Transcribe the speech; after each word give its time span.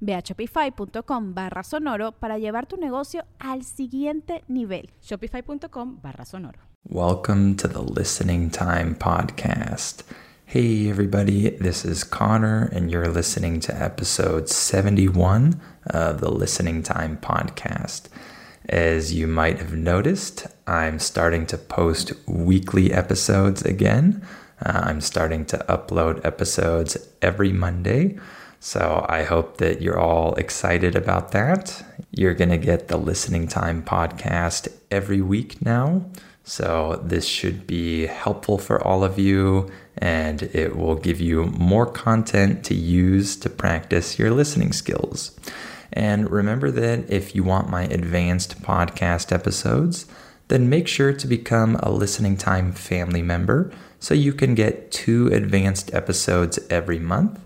Ve 0.00 0.14
a 0.14 0.22
shopify.com 0.22 1.34
barra 1.34 1.62
sonoro 1.62 2.12
para 2.12 2.38
llevar 2.38 2.66
tu 2.66 2.76
negocio 2.76 3.24
al 3.38 3.64
siguiente 3.64 4.44
nivel. 4.48 4.90
Shopify.com 5.00 6.00
barra 6.00 6.24
sonoro. 6.24 6.58
Welcome 6.88 7.56
to 7.56 7.68
the 7.68 7.82
Listening 7.82 8.50
Time 8.50 8.94
Podcast. 8.94 10.04
Hey, 10.46 10.88
everybody, 10.88 11.50
this 11.50 11.84
is 11.84 12.04
Connor, 12.04 12.70
and 12.72 12.90
you're 12.90 13.08
listening 13.08 13.60
to 13.60 13.82
episode 13.82 14.48
71 14.48 15.60
of 15.86 16.20
the 16.20 16.30
Listening 16.30 16.82
Time 16.82 17.18
Podcast. 17.18 18.08
As 18.68 19.12
you 19.12 19.26
might 19.26 19.58
have 19.58 19.74
noticed, 19.74 20.46
I'm 20.66 20.98
starting 20.98 21.44
to 21.46 21.58
post 21.58 22.12
weekly 22.26 22.92
episodes 22.92 23.62
again. 23.62 24.26
Uh, 24.64 24.80
I'm 24.84 25.00
starting 25.02 25.44
to 25.46 25.58
upload 25.68 26.24
episodes 26.24 26.96
every 27.20 27.52
Monday. 27.52 28.18
So 28.60 29.06
I 29.08 29.22
hope 29.22 29.58
that 29.58 29.80
you're 29.80 29.98
all 29.98 30.34
excited 30.34 30.96
about 30.96 31.32
that. 31.32 31.84
You're 32.10 32.34
going 32.34 32.50
to 32.50 32.58
get 32.58 32.88
the 32.88 32.96
Listening 32.96 33.46
Time 33.46 33.82
podcast 33.82 34.68
every 34.90 35.20
week 35.20 35.62
now. 35.62 36.04
So 36.42 37.00
this 37.04 37.26
should 37.26 37.66
be 37.66 38.06
helpful 38.06 38.58
for 38.58 38.82
all 38.82 39.04
of 39.04 39.18
you 39.18 39.70
and 39.98 40.42
it 40.42 40.76
will 40.76 40.94
give 40.94 41.20
you 41.20 41.44
more 41.44 41.86
content 41.86 42.64
to 42.64 42.74
use 42.74 43.36
to 43.36 43.50
practice 43.50 44.18
your 44.18 44.30
listening 44.30 44.72
skills. 44.72 45.38
And 45.92 46.30
remember 46.30 46.70
that 46.70 47.10
if 47.10 47.34
you 47.34 47.44
want 47.44 47.70
my 47.70 47.84
advanced 47.84 48.62
podcast 48.62 49.32
episodes, 49.32 50.06
then 50.48 50.68
make 50.68 50.88
sure 50.88 51.12
to 51.12 51.26
become 51.26 51.76
a 51.76 51.90
Listening 51.90 52.36
Time 52.36 52.72
family 52.72 53.22
member 53.22 53.70
so 54.00 54.14
you 54.14 54.32
can 54.32 54.54
get 54.54 54.90
two 54.90 55.28
advanced 55.28 55.92
episodes 55.92 56.58
every 56.70 56.98
month 56.98 57.38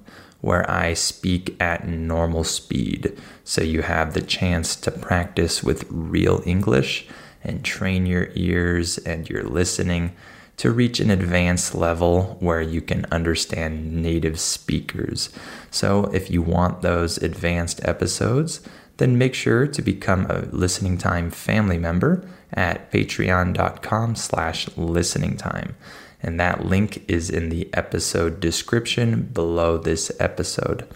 where 0.42 0.70
I 0.70 0.92
speak 0.92 1.56
at 1.58 1.88
normal 1.88 2.44
speed. 2.44 3.18
So 3.44 3.62
you 3.62 3.82
have 3.82 4.12
the 4.12 4.20
chance 4.20 4.76
to 4.76 4.90
practice 4.90 5.62
with 5.62 5.86
real 5.88 6.42
English 6.44 7.06
and 7.42 7.64
train 7.64 8.04
your 8.06 8.28
ears 8.34 8.98
and 8.98 9.30
your 9.30 9.44
listening 9.44 10.14
to 10.58 10.70
reach 10.70 11.00
an 11.00 11.10
advanced 11.10 11.74
level 11.74 12.36
where 12.40 12.60
you 12.60 12.80
can 12.80 13.06
understand 13.10 14.02
native 14.02 14.38
speakers. 14.38 15.30
So 15.70 16.04
if 16.12 16.30
you 16.30 16.42
want 16.42 16.82
those 16.82 17.18
advanced 17.18 17.80
episodes, 17.84 18.60
then 18.98 19.16
make 19.16 19.34
sure 19.34 19.66
to 19.66 19.82
become 19.82 20.26
a 20.26 20.46
listening 20.52 20.98
time 20.98 21.30
family 21.30 21.78
member 21.78 22.28
at 22.52 22.92
patreon.com 22.92 24.14
slash 24.16 24.68
listening 24.76 25.36
time 25.36 25.74
and 26.22 26.38
that 26.38 26.64
link 26.64 27.04
is 27.08 27.28
in 27.28 27.48
the 27.48 27.68
episode 27.74 28.40
description 28.40 29.22
below 29.32 29.76
this 29.76 30.12
episode. 30.20 30.86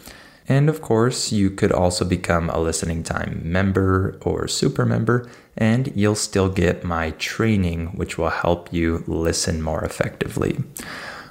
And 0.49 0.69
of 0.69 0.81
course, 0.81 1.33
you 1.33 1.51
could 1.51 1.73
also 1.73 2.05
become 2.05 2.49
a 2.51 2.61
listening 2.61 3.03
time 3.03 3.41
member 3.43 4.17
or 4.23 4.47
super 4.47 4.87
member, 4.87 5.29
and 5.57 5.93
you'll 5.97 6.15
still 6.15 6.49
get 6.49 6.85
my 6.85 7.11
training, 7.13 7.89
which 7.97 8.17
will 8.17 8.31
help 8.31 8.73
you 8.73 9.03
listen 9.09 9.61
more 9.61 9.85
effectively. 9.85 10.63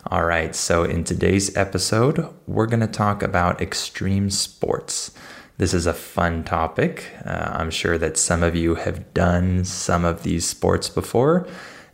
All 0.08 0.26
right, 0.26 0.54
so 0.56 0.84
in 0.84 1.04
today's 1.04 1.56
episode, 1.56 2.28
we're 2.46 2.68
going 2.68 2.82
to 2.82 2.88
talk 2.88 3.24
about 3.24 3.62
extreme 3.62 4.30
sports. 4.30 5.12
This 5.58 5.74
is 5.74 5.88
a 5.88 5.94
fun 5.94 6.44
topic. 6.44 7.10
Uh, 7.26 7.52
I'm 7.54 7.72
sure 7.72 7.98
that 7.98 8.18
some 8.18 8.44
of 8.44 8.56
you 8.56 8.76
have 8.76 9.14
done 9.14 9.64
some 9.64 10.04
of 10.04 10.24
these 10.24 10.46
sports 10.46 10.90
before. 10.90 11.48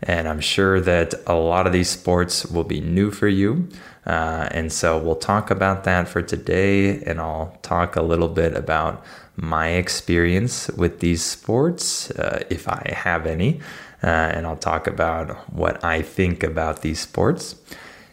And 0.03 0.27
I'm 0.27 0.39
sure 0.39 0.79
that 0.81 1.13
a 1.27 1.35
lot 1.35 1.67
of 1.67 1.73
these 1.73 1.89
sports 1.89 2.45
will 2.45 2.63
be 2.63 2.81
new 2.81 3.11
for 3.11 3.27
you. 3.27 3.69
Uh, 4.05 4.47
and 4.51 4.71
so 4.71 4.97
we'll 4.97 5.15
talk 5.15 5.51
about 5.51 5.83
that 5.83 6.07
for 6.07 6.21
today. 6.21 7.03
And 7.03 7.19
I'll 7.19 7.57
talk 7.61 7.95
a 7.95 8.01
little 8.01 8.29
bit 8.29 8.55
about 8.55 9.03
my 9.35 9.69
experience 9.69 10.69
with 10.69 10.99
these 10.99 11.23
sports, 11.23 12.09
uh, 12.11 12.43
if 12.49 12.67
I 12.67 12.93
have 12.95 13.25
any. 13.25 13.61
Uh, 14.03 14.07
and 14.07 14.47
I'll 14.47 14.57
talk 14.57 14.87
about 14.87 15.53
what 15.53 15.83
I 15.83 16.01
think 16.01 16.43
about 16.43 16.81
these 16.81 16.99
sports. 16.99 17.55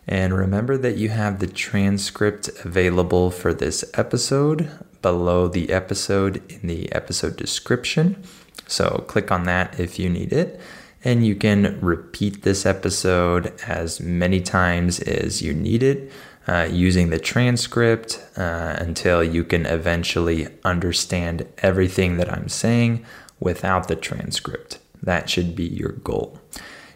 And 0.06 0.34
remember 0.34 0.76
that 0.78 0.96
you 0.96 1.10
have 1.10 1.38
the 1.38 1.46
transcript 1.46 2.48
available 2.64 3.30
for 3.30 3.54
this 3.54 3.84
episode 3.94 4.70
below 5.00 5.48
the 5.48 5.70
episode 5.70 6.42
in 6.50 6.66
the 6.68 6.90
episode 6.92 7.36
description. 7.36 8.22
So 8.66 9.04
click 9.06 9.30
on 9.30 9.44
that 9.44 9.78
if 9.78 9.98
you 9.98 10.10
need 10.10 10.32
it. 10.32 10.60
And 11.04 11.24
you 11.26 11.34
can 11.34 11.78
repeat 11.80 12.42
this 12.42 12.66
episode 12.66 13.52
as 13.66 14.00
many 14.00 14.40
times 14.40 15.00
as 15.00 15.42
you 15.42 15.54
need 15.54 15.82
it 15.82 16.10
uh, 16.48 16.68
using 16.70 17.10
the 17.10 17.18
transcript 17.18 18.24
uh, 18.36 18.76
until 18.78 19.22
you 19.22 19.44
can 19.44 19.66
eventually 19.66 20.48
understand 20.64 21.46
everything 21.58 22.16
that 22.16 22.32
I'm 22.32 22.48
saying 22.48 23.04
without 23.38 23.86
the 23.86 23.96
transcript. 23.96 24.78
That 25.02 25.30
should 25.30 25.54
be 25.54 25.66
your 25.66 25.92
goal. 25.92 26.40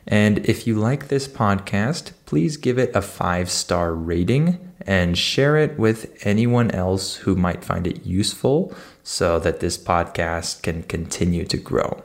And 0.06 0.38
if 0.48 0.66
you 0.66 0.74
like 0.74 1.08
this 1.08 1.28
podcast, 1.28 2.12
please 2.26 2.56
give 2.56 2.78
it 2.78 2.94
a 2.96 3.02
five 3.02 3.50
star 3.50 3.94
rating 3.94 4.72
and 4.84 5.16
share 5.16 5.56
it 5.56 5.78
with 5.78 6.26
anyone 6.26 6.70
else 6.72 7.16
who 7.16 7.36
might 7.36 7.64
find 7.64 7.86
it 7.86 8.04
useful 8.04 8.74
so 9.04 9.38
that 9.38 9.60
this 9.60 9.78
podcast 9.78 10.62
can 10.62 10.82
continue 10.82 11.44
to 11.44 11.56
grow. 11.56 12.02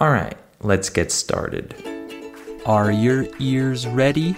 All 0.00 0.10
right, 0.10 0.36
let's 0.62 0.90
get 0.90 1.10
started. 1.10 1.74
Are 2.66 2.92
your 2.92 3.26
ears 3.38 3.86
ready? 3.86 4.36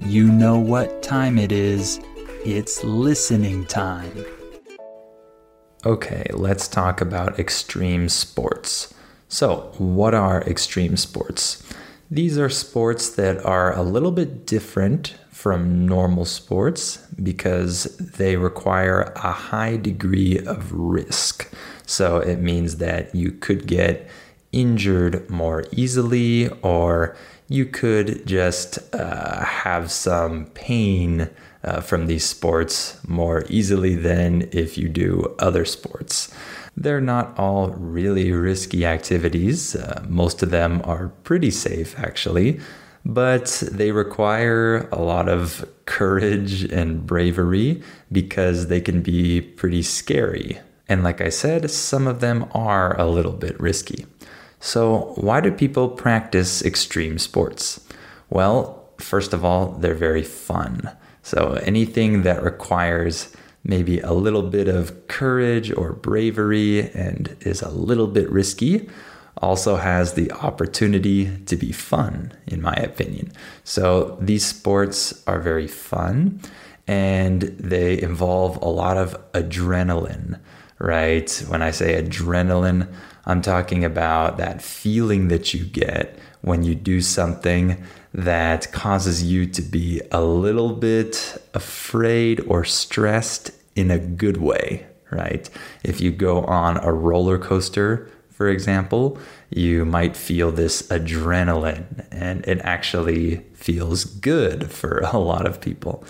You 0.00 0.28
know 0.28 0.58
what 0.58 1.02
time 1.02 1.38
it 1.38 1.52
is. 1.52 2.00
It's 2.44 2.82
listening 2.82 3.66
time. 3.66 4.24
Okay, 5.84 6.24
let's 6.32 6.68
talk 6.68 7.00
about 7.00 7.38
extreme 7.38 8.08
sports. 8.08 8.94
So, 9.28 9.72
what 9.78 10.14
are 10.14 10.42
extreme 10.42 10.96
sports? 10.96 11.62
These 12.10 12.38
are 12.38 12.48
sports 12.48 13.10
that 13.10 13.44
are 13.44 13.76
a 13.76 13.82
little 13.82 14.12
bit 14.12 14.46
different 14.46 15.16
from 15.30 15.86
normal 15.86 16.24
sports 16.24 16.98
because 17.22 17.84
they 17.96 18.36
require 18.36 19.12
a 19.16 19.32
high 19.32 19.76
degree 19.76 20.38
of 20.38 20.72
risk. 20.72 21.52
So, 21.86 22.18
it 22.18 22.36
means 22.36 22.76
that 22.78 23.14
you 23.14 23.32
could 23.32 23.66
get 23.66 24.08
injured 24.52 25.28
more 25.28 25.64
easily, 25.72 26.48
or 26.62 27.16
you 27.48 27.66
could 27.66 28.26
just 28.26 28.78
uh, 28.94 29.44
have 29.44 29.90
some 29.90 30.46
pain 30.46 31.28
uh, 31.64 31.80
from 31.80 32.06
these 32.06 32.24
sports 32.24 32.98
more 33.06 33.44
easily 33.48 33.94
than 33.94 34.48
if 34.52 34.78
you 34.78 34.88
do 34.88 35.34
other 35.38 35.64
sports. 35.64 36.32
They're 36.76 37.00
not 37.00 37.38
all 37.38 37.70
really 37.70 38.32
risky 38.32 38.86
activities. 38.86 39.76
Uh, 39.76 40.04
most 40.08 40.42
of 40.42 40.50
them 40.50 40.80
are 40.84 41.08
pretty 41.24 41.50
safe, 41.50 41.98
actually, 41.98 42.60
but 43.04 43.62
they 43.70 43.92
require 43.92 44.88
a 44.90 45.02
lot 45.02 45.28
of 45.28 45.68
courage 45.84 46.64
and 46.64 47.06
bravery 47.06 47.82
because 48.10 48.68
they 48.68 48.80
can 48.80 49.02
be 49.02 49.40
pretty 49.40 49.82
scary. 49.82 50.58
And 50.88 51.04
like 51.04 51.20
I 51.20 51.28
said, 51.28 51.70
some 51.70 52.06
of 52.06 52.20
them 52.20 52.48
are 52.52 52.98
a 52.98 53.06
little 53.06 53.32
bit 53.32 53.58
risky. 53.60 54.06
So, 54.64 55.12
why 55.16 55.40
do 55.40 55.50
people 55.50 55.88
practice 55.88 56.62
extreme 56.62 57.18
sports? 57.18 57.80
Well, 58.30 58.88
first 58.98 59.32
of 59.32 59.44
all, 59.44 59.72
they're 59.72 59.92
very 59.92 60.22
fun. 60.22 60.88
So, 61.24 61.54
anything 61.64 62.22
that 62.22 62.44
requires 62.44 63.34
maybe 63.64 63.98
a 63.98 64.12
little 64.12 64.42
bit 64.42 64.68
of 64.68 65.08
courage 65.08 65.72
or 65.72 65.92
bravery 65.92 66.90
and 66.92 67.36
is 67.40 67.60
a 67.60 67.70
little 67.70 68.06
bit 68.06 68.30
risky 68.30 68.88
also 69.38 69.76
has 69.76 70.14
the 70.14 70.30
opportunity 70.30 71.36
to 71.46 71.56
be 71.56 71.72
fun, 71.72 72.32
in 72.46 72.62
my 72.62 72.74
opinion. 72.74 73.32
So 73.64 74.16
these 74.20 74.46
sports 74.46 75.24
are 75.26 75.40
very 75.40 75.66
fun 75.66 76.40
and 76.86 77.42
they 77.42 78.00
involve 78.00 78.56
a 78.62 78.68
lot 78.68 78.96
of 78.96 79.16
adrenaline, 79.32 80.38
right? 80.82 81.30
When 81.46 81.62
I 81.62 81.70
say 81.70 82.02
adrenaline, 82.02 82.92
I'm 83.24 83.40
talking 83.40 83.84
about 83.84 84.36
that 84.38 84.60
feeling 84.60 85.28
that 85.28 85.54
you 85.54 85.64
get 85.64 86.18
when 86.40 86.64
you 86.64 86.74
do 86.74 87.00
something 87.00 87.82
that 88.12 88.72
causes 88.72 89.22
you 89.22 89.46
to 89.46 89.62
be 89.62 90.02
a 90.10 90.22
little 90.22 90.74
bit 90.74 91.40
afraid 91.54 92.40
or 92.48 92.64
stressed 92.64 93.52
in 93.76 93.92
a 93.92 93.98
good 93.98 94.38
way, 94.38 94.84
right? 95.12 95.48
If 95.84 96.00
you 96.00 96.10
go 96.10 96.44
on 96.44 96.78
a 96.78 96.92
roller 96.92 97.38
coaster, 97.38 98.10
for 98.30 98.48
example, 98.48 99.18
you 99.50 99.84
might 99.84 100.16
feel 100.16 100.50
this 100.50 100.82
adrenaline 100.88 102.06
and 102.10 102.44
it 102.44 102.58
actually 102.64 103.36
feels 103.54 104.04
good 104.04 104.68
for 104.72 104.98
a 105.12 105.18
lot 105.18 105.46
of 105.46 105.60
people. 105.60 106.04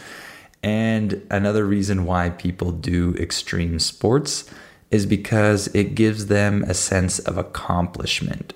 And 0.62 1.26
another 1.30 1.66
reason 1.66 2.06
why 2.06 2.30
people 2.30 2.70
do 2.70 3.14
extreme 3.18 3.78
sports 3.78 4.48
is 4.92 5.06
because 5.06 5.68
it 5.74 5.94
gives 5.94 6.26
them 6.26 6.62
a 6.64 6.74
sense 6.74 7.18
of 7.18 7.38
accomplishment. 7.38 8.52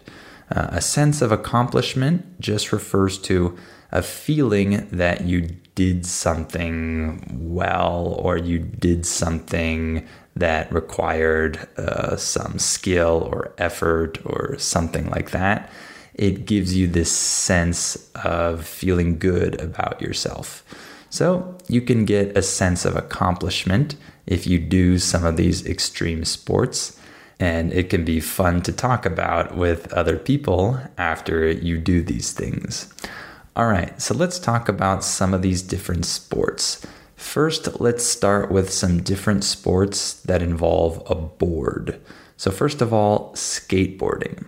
Uh, 0.50 0.68
a 0.70 0.80
sense 0.80 1.22
of 1.22 1.32
accomplishment 1.32 2.40
just 2.40 2.70
refers 2.70 3.18
to 3.18 3.56
a 3.90 4.02
feeling 4.02 4.86
that 4.90 5.22
you 5.22 5.48
did 5.74 6.04
something 6.06 7.26
well 7.32 8.18
or 8.18 8.36
you 8.36 8.58
did 8.58 9.06
something 9.06 10.06
that 10.36 10.70
required 10.72 11.66
uh, 11.78 12.16
some 12.16 12.58
skill 12.58 13.28
or 13.32 13.52
effort 13.58 14.18
or 14.24 14.56
something 14.58 15.08
like 15.10 15.30
that. 15.30 15.70
It 16.14 16.46
gives 16.46 16.76
you 16.76 16.86
this 16.86 17.10
sense 17.10 18.10
of 18.14 18.66
feeling 18.66 19.18
good 19.18 19.60
about 19.60 20.00
yourself. 20.00 20.62
So 21.10 21.56
you 21.68 21.80
can 21.80 22.04
get 22.04 22.36
a 22.36 22.42
sense 22.42 22.84
of 22.84 22.96
accomplishment 22.96 23.96
if 24.26 24.46
you 24.46 24.58
do 24.58 24.98
some 24.98 25.24
of 25.24 25.36
these 25.36 25.64
extreme 25.66 26.24
sports. 26.24 26.98
And 27.38 27.72
it 27.72 27.90
can 27.90 28.04
be 28.04 28.20
fun 28.20 28.62
to 28.62 28.72
talk 28.72 29.04
about 29.04 29.56
with 29.56 29.92
other 29.92 30.16
people 30.16 30.80
after 30.96 31.50
you 31.50 31.76
do 31.78 32.02
these 32.02 32.32
things. 32.32 32.92
All 33.54 33.66
right, 33.66 34.00
so 34.00 34.14
let's 34.14 34.38
talk 34.38 34.68
about 34.68 35.04
some 35.04 35.32
of 35.32 35.42
these 35.42 35.62
different 35.62 36.06
sports. 36.06 36.86
First, 37.14 37.80
let's 37.80 38.04
start 38.04 38.50
with 38.50 38.70
some 38.70 39.02
different 39.02 39.44
sports 39.44 40.14
that 40.22 40.42
involve 40.42 41.02
a 41.10 41.14
board. 41.14 42.00
So, 42.36 42.50
first 42.50 42.82
of 42.82 42.92
all, 42.92 43.32
skateboarding. 43.32 44.44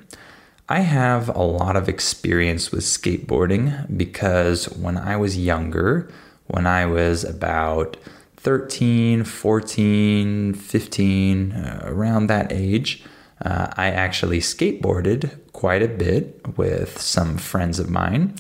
I 0.69 0.81
have 0.81 1.35
a 1.35 1.43
lot 1.43 1.77
of 1.77 1.89
experience 1.89 2.71
with 2.71 2.85
skateboarding 2.85 3.97
because 3.97 4.69
when 4.77 4.99
I 4.99 5.17
was 5.17 5.39
younger, 5.39 6.11
when 6.49 6.67
I 6.67 6.87
was 6.87 7.25
about 7.25 7.97
13, 8.37 9.25
14, 9.25 10.55
15, 10.55 11.53
uh, 11.53 11.83
around 11.85 12.27
that 12.27 12.53
age, 12.53 13.05
uh, 13.45 13.69
I 13.77 13.91
actually 13.91 14.41
skateboarded 14.41 15.39
quite 15.53 15.83
a 15.83 15.89
bit 15.89 16.57
with 16.57 17.01
some 17.01 17.37
friends 17.37 17.79
of 17.79 17.89
mine, 17.89 18.35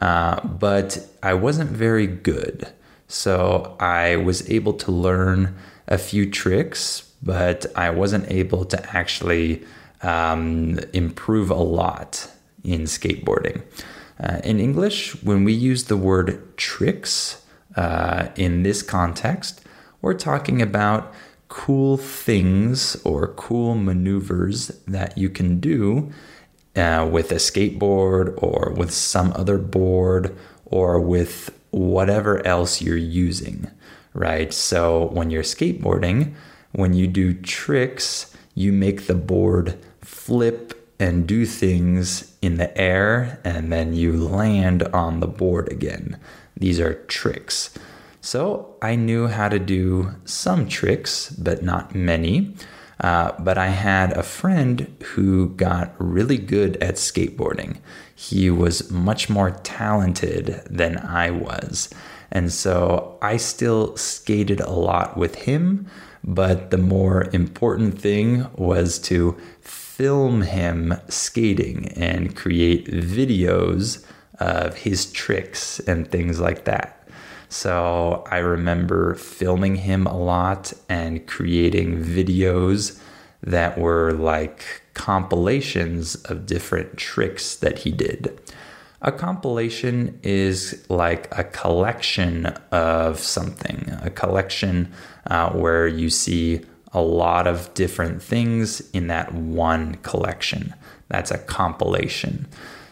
uh, 0.00 0.40
but 0.46 1.06
I 1.22 1.34
wasn't 1.34 1.70
very 1.70 2.06
good. 2.06 2.68
So 3.08 3.76
I 3.80 4.16
was 4.16 4.48
able 4.50 4.74
to 4.74 4.92
learn 4.92 5.56
a 5.88 5.98
few 5.98 6.30
tricks, 6.30 7.12
but 7.22 7.66
I 7.76 7.90
wasn't 7.90 8.30
able 8.30 8.64
to 8.66 8.96
actually 8.96 9.62
um, 10.02 10.78
improve 10.92 11.50
a 11.50 11.54
lot 11.54 12.30
in 12.64 12.82
skateboarding. 12.82 13.62
Uh, 14.22 14.40
in 14.44 14.60
English, 14.60 15.22
when 15.22 15.44
we 15.44 15.52
use 15.52 15.84
the 15.84 15.96
word 15.96 16.56
tricks, 16.56 17.42
uh, 17.76 18.28
in 18.36 18.62
this 18.62 18.82
context, 18.82 19.62
we're 20.02 20.14
talking 20.14 20.62
about 20.62 21.12
cool 21.48 21.96
things 21.96 22.96
or 23.04 23.28
cool 23.34 23.74
maneuvers 23.74 24.68
that 24.86 25.18
you 25.18 25.28
can 25.28 25.60
do 25.60 26.12
uh, 26.76 27.08
with 27.10 27.32
a 27.32 27.36
skateboard 27.36 28.40
or 28.42 28.72
with 28.76 28.92
some 28.92 29.32
other 29.34 29.58
board 29.58 30.36
or 30.64 31.00
with 31.00 31.50
whatever 31.70 32.44
else 32.46 32.80
you're 32.80 32.96
using, 32.96 33.68
right? 34.14 34.52
So 34.52 35.06
when 35.06 35.30
you're 35.30 35.42
skateboarding, 35.42 36.34
when 36.72 36.94
you 36.94 37.06
do 37.06 37.34
tricks, 37.34 38.34
you 38.54 38.72
make 38.72 39.06
the 39.06 39.14
board 39.14 39.78
flip 40.00 40.94
and 41.00 41.26
do 41.26 41.46
things 41.46 42.36
in 42.42 42.56
the 42.56 42.76
air 42.78 43.40
and 43.44 43.72
then 43.72 43.94
you 43.94 44.12
land 44.12 44.82
on 44.84 45.20
the 45.20 45.26
board 45.26 45.70
again. 45.72 46.18
These 46.60 46.78
are 46.78 46.94
tricks. 47.06 47.70
So 48.20 48.76
I 48.80 48.94
knew 48.94 49.26
how 49.26 49.48
to 49.48 49.58
do 49.58 50.14
some 50.24 50.68
tricks, 50.68 51.30
but 51.30 51.62
not 51.62 51.94
many. 51.94 52.54
Uh, 53.00 53.32
but 53.38 53.56
I 53.56 53.68
had 53.68 54.12
a 54.12 54.22
friend 54.22 54.94
who 55.14 55.48
got 55.54 55.94
really 55.98 56.36
good 56.36 56.76
at 56.82 56.96
skateboarding. 56.96 57.78
He 58.14 58.50
was 58.50 58.90
much 58.90 59.30
more 59.30 59.50
talented 59.50 60.62
than 60.68 60.98
I 60.98 61.30
was. 61.30 61.88
And 62.30 62.52
so 62.52 63.18
I 63.22 63.38
still 63.38 63.96
skated 63.96 64.60
a 64.60 64.70
lot 64.70 65.16
with 65.16 65.34
him. 65.34 65.86
But 66.22 66.70
the 66.70 66.78
more 66.78 67.28
important 67.32 67.98
thing 67.98 68.46
was 68.54 68.98
to 69.00 69.38
film 69.62 70.42
him 70.42 70.94
skating 71.08 71.88
and 71.96 72.36
create 72.36 72.86
videos 72.86 74.04
of 74.40 74.76
his 74.76 75.12
tricks 75.12 75.78
and 75.80 76.10
things 76.10 76.40
like 76.40 76.64
that. 76.64 77.08
So 77.48 78.24
I 78.30 78.38
remember 78.38 79.14
filming 79.14 79.76
him 79.76 80.06
a 80.06 80.16
lot 80.16 80.72
and 80.88 81.26
creating 81.26 82.02
videos 82.02 83.00
that 83.42 83.78
were 83.78 84.12
like 84.12 84.82
compilations 84.94 86.14
of 86.26 86.46
different 86.46 86.96
tricks 86.96 87.56
that 87.56 87.78
he 87.80 87.90
did. 87.90 88.38
A 89.02 89.10
compilation 89.10 90.20
is 90.22 90.84
like 90.90 91.26
a 91.36 91.44
collection 91.44 92.46
of 92.70 93.18
something, 93.18 93.98
a 94.02 94.10
collection 94.10 94.92
uh, 95.26 95.50
where 95.50 95.86
you 95.86 96.10
see 96.10 96.60
a 96.92 97.00
lot 97.00 97.46
of 97.46 97.72
different 97.74 98.22
things 98.22 98.80
in 98.90 99.06
that 99.06 99.32
one 99.32 99.94
collection. 99.96 100.74
That's 101.08 101.30
a 101.30 101.38
compilation. 101.38 102.46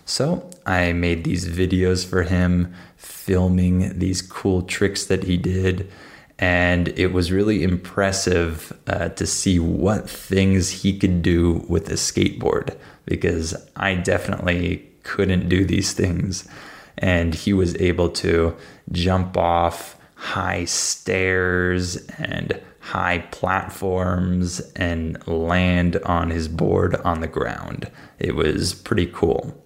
So 0.08 0.48
I 0.64 0.94
made 0.94 1.24
these 1.24 1.46
videos 1.46 2.04
for 2.04 2.22
him, 2.22 2.72
filming 2.96 3.98
these 3.98 4.22
cool 4.22 4.62
tricks 4.62 5.04
that 5.04 5.24
he 5.24 5.36
did. 5.36 5.92
And 6.38 6.88
it 6.98 7.12
was 7.12 7.30
really 7.30 7.62
impressive 7.62 8.72
uh, 8.86 9.10
to 9.10 9.26
see 9.26 9.58
what 9.58 10.08
things 10.08 10.70
he 10.70 10.98
could 10.98 11.20
do 11.20 11.66
with 11.68 11.90
a 11.90 11.94
skateboard 11.94 12.74
because 13.04 13.54
I 13.76 13.96
definitely 13.96 14.88
couldn't 15.02 15.50
do 15.50 15.66
these 15.66 15.92
things. 15.92 16.48
And 16.96 17.34
he 17.34 17.52
was 17.52 17.76
able 17.76 18.08
to 18.24 18.56
jump 18.90 19.36
off 19.36 19.98
high 20.14 20.64
stairs 20.64 21.96
and 22.16 22.58
high 22.80 23.18
platforms 23.30 24.60
and 24.74 25.18
land 25.28 25.96
on 26.06 26.30
his 26.30 26.48
board 26.48 26.94
on 26.96 27.20
the 27.20 27.28
ground. 27.28 27.90
It 28.18 28.34
was 28.34 28.72
pretty 28.72 29.06
cool. 29.06 29.62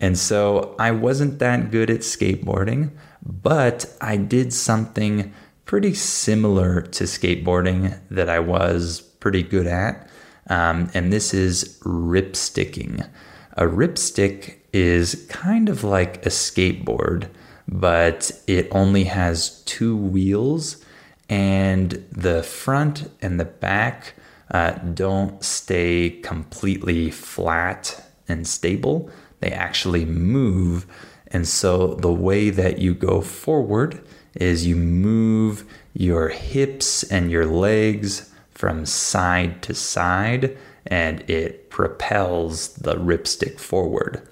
And 0.00 0.18
so 0.18 0.74
I 0.78 0.90
wasn't 0.90 1.38
that 1.38 1.70
good 1.70 1.90
at 1.90 2.00
skateboarding, 2.00 2.90
but 3.22 3.86
I 4.00 4.16
did 4.16 4.52
something 4.52 5.32
pretty 5.64 5.94
similar 5.94 6.82
to 6.82 7.04
skateboarding 7.04 7.98
that 8.10 8.28
I 8.28 8.38
was 8.38 9.00
pretty 9.00 9.42
good 9.42 9.66
at. 9.66 10.08
Um, 10.48 10.90
and 10.94 11.12
this 11.12 11.34
is 11.34 11.78
ripsticking. 11.82 13.08
A 13.54 13.64
ripstick 13.64 14.56
is 14.72 15.26
kind 15.28 15.68
of 15.68 15.82
like 15.82 16.24
a 16.24 16.28
skateboard, 16.28 17.28
but 17.66 18.30
it 18.46 18.68
only 18.70 19.04
has 19.04 19.62
two 19.62 19.96
wheels, 19.96 20.84
and 21.28 22.04
the 22.12 22.42
front 22.42 23.10
and 23.20 23.40
the 23.40 23.44
back 23.44 24.14
uh, 24.52 24.72
don't 24.72 25.42
stay 25.42 26.10
completely 26.22 27.10
flat 27.10 28.04
and 28.28 28.46
stable 28.46 29.10
they 29.40 29.50
actually 29.50 30.04
move. 30.04 30.86
And 31.28 31.46
so 31.46 31.94
the 31.94 32.12
way 32.12 32.50
that 32.50 32.78
you 32.78 32.94
go 32.94 33.20
forward 33.20 34.02
is 34.34 34.66
you 34.66 34.76
move 34.76 35.64
your 35.94 36.28
hips 36.28 37.02
and 37.04 37.30
your 37.30 37.46
legs 37.46 38.32
from 38.50 38.86
side 38.86 39.62
to 39.62 39.74
side 39.74 40.56
and 40.86 41.28
it 41.28 41.68
propels 41.70 42.74
the 42.74 42.94
ripstick 42.94 43.58
forward. 43.58 44.26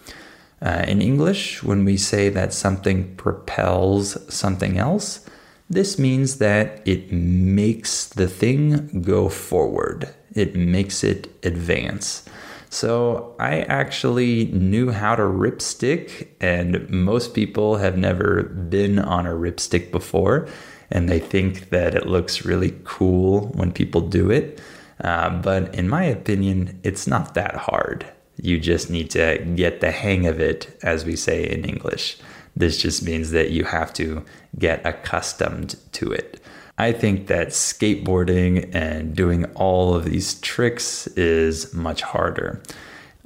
Uh, 0.62 0.84
in 0.86 1.02
English, 1.02 1.62
when 1.62 1.84
we 1.84 1.96
say 1.96 2.28
that 2.28 2.52
something 2.52 3.14
propels 3.16 4.16
something 4.32 4.78
else, 4.78 5.28
this 5.68 5.98
means 5.98 6.38
that 6.38 6.80
it 6.86 7.12
makes 7.12 8.06
the 8.06 8.28
thing 8.28 9.02
go 9.02 9.28
forward, 9.28 10.08
it 10.34 10.54
makes 10.54 11.02
it 11.02 11.28
advance. 11.42 12.24
So 12.74 13.36
I 13.38 13.60
actually 13.60 14.46
knew 14.46 14.90
how 14.90 15.14
to 15.14 15.22
ripstick, 15.22 16.26
and 16.40 16.90
most 16.90 17.32
people 17.32 17.76
have 17.76 17.96
never 17.96 18.42
been 18.42 18.98
on 18.98 19.26
a 19.26 19.30
ripstick 19.30 19.92
before, 19.92 20.48
and 20.90 21.08
they 21.08 21.20
think 21.20 21.70
that 21.70 21.94
it 21.94 22.06
looks 22.06 22.44
really 22.44 22.74
cool 22.82 23.52
when 23.54 23.70
people 23.70 24.00
do 24.00 24.28
it. 24.28 24.60
Uh, 25.00 25.30
but 25.30 25.72
in 25.72 25.88
my 25.88 26.02
opinion, 26.02 26.80
it's 26.82 27.06
not 27.06 27.34
that 27.34 27.54
hard. 27.54 28.06
You 28.42 28.58
just 28.58 28.90
need 28.90 29.08
to 29.10 29.38
get 29.54 29.80
the 29.80 29.92
hang 29.92 30.26
of 30.26 30.40
it, 30.40 30.76
as 30.82 31.04
we 31.04 31.14
say 31.14 31.48
in 31.48 31.64
English. 31.64 32.18
This 32.56 32.80
just 32.80 33.02
means 33.02 33.30
that 33.32 33.50
you 33.50 33.64
have 33.64 33.92
to 33.94 34.24
get 34.58 34.84
accustomed 34.86 35.76
to 35.92 36.12
it. 36.12 36.40
I 36.76 36.92
think 36.92 37.28
that 37.28 37.48
skateboarding 37.48 38.74
and 38.74 39.14
doing 39.14 39.44
all 39.54 39.94
of 39.94 40.04
these 40.04 40.40
tricks 40.40 41.06
is 41.08 41.72
much 41.72 42.02
harder. 42.02 42.62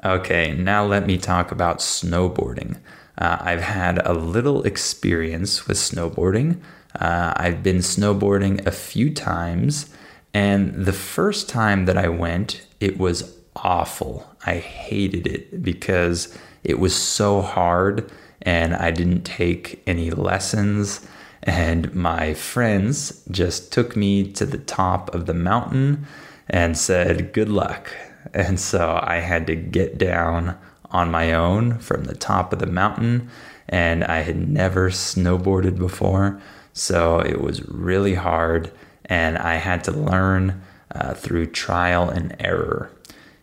Okay, 0.05 0.53
now 0.53 0.85
let 0.85 1.07
me 1.07 1.19
talk 1.19 1.51
about 1.51 1.79
snowboarding. 1.79 2.79
Uh, 3.17 3.39
I've 3.41 3.63
had 3.63 4.07
a 4.07 4.13
little 4.13 4.63
experience 4.63 5.67
with 5.67 5.77
snowboarding. 5.77 6.61
Uh, 6.99 7.33
I've 7.37 7.63
been 7.63 7.79
snowboarding 7.79 8.65
a 8.67 8.71
few 8.71 9.13
times, 9.13 9.91
and 10.33 10.87
the 10.87 10.93
first 10.93 11.49
time 11.49 11.87
that 11.87 11.99
I 11.99 12.09
went, 12.09 12.67
it 12.81 12.99
was 12.99 13.35
awful. 13.57 14.31
I 14.47 14.57
hated 14.57 15.27
it 15.27 15.63
because 15.63 16.37
it 16.63 16.79
was 16.79 16.95
so 16.95 17.41
hard, 17.41 18.11
and 18.49 18.75
I 18.75 18.91
didn't 18.91 19.25
take 19.25 19.83
any 19.87 20.11
lessons 20.11 21.07
and 21.43 21.95
my 21.95 22.33
friends 22.33 23.23
just 23.31 23.73
took 23.75 23.95
me 23.95 24.33
to 24.33 24.47
the 24.47 24.57
top 24.57 25.15
of 25.15 25.27
the 25.27 25.35
mountain 25.35 26.07
and 26.49 26.77
said, 26.77 27.35
Good 27.35 27.51
luck. 27.51 27.93
And 28.33 28.59
so 28.59 29.01
I 29.03 29.17
had 29.17 29.47
to 29.49 29.55
get 29.55 29.99
down 29.99 30.57
on 30.91 31.11
my 31.11 31.33
own 31.33 31.79
from 31.79 32.05
the 32.05 32.15
top 32.15 32.55
of 32.55 32.59
the 32.59 32.67
mountain. 32.67 33.29
And 33.69 34.03
I 34.03 34.21
had 34.23 34.49
never 34.49 34.89
snowboarded 34.89 35.79
before. 35.79 36.41
So 36.73 37.21
it 37.21 37.43
was 37.43 37.69
really 37.69 38.15
hard. 38.15 38.73
And 39.05 39.37
I 39.37 39.57
had 39.57 39.85
to 39.85 39.93
learn 39.93 40.63
uh, 40.95 41.13
through 41.13 41.47
trial 41.47 42.09
and 42.09 42.35
error. 42.41 42.91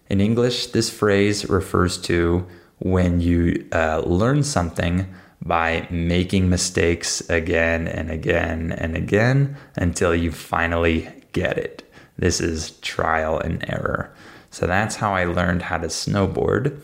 In 0.09 0.19
English, 0.19 0.67
this 0.67 0.89
phrase 0.89 1.47
refers 1.47 1.99
to 1.99 2.47
when 2.79 3.21
you 3.21 3.67
uh, 3.71 4.01
learn 4.05 4.43
something 4.43 5.13
by 5.41 5.87
making 5.91 6.49
mistakes 6.49 7.21
again 7.29 7.87
and 7.87 8.09
again 8.09 8.71
and 8.71 8.95
again 8.95 9.55
until 9.75 10.15
you 10.15 10.31
finally 10.31 11.07
get 11.33 11.57
it. 11.57 11.83
This 12.17 12.41
is 12.41 12.71
trial 12.79 13.39
and 13.39 13.63
error. 13.69 14.13
So 14.49 14.65
that's 14.65 14.95
how 14.95 15.13
I 15.13 15.25
learned 15.25 15.61
how 15.61 15.77
to 15.77 15.87
snowboard. 15.87 16.79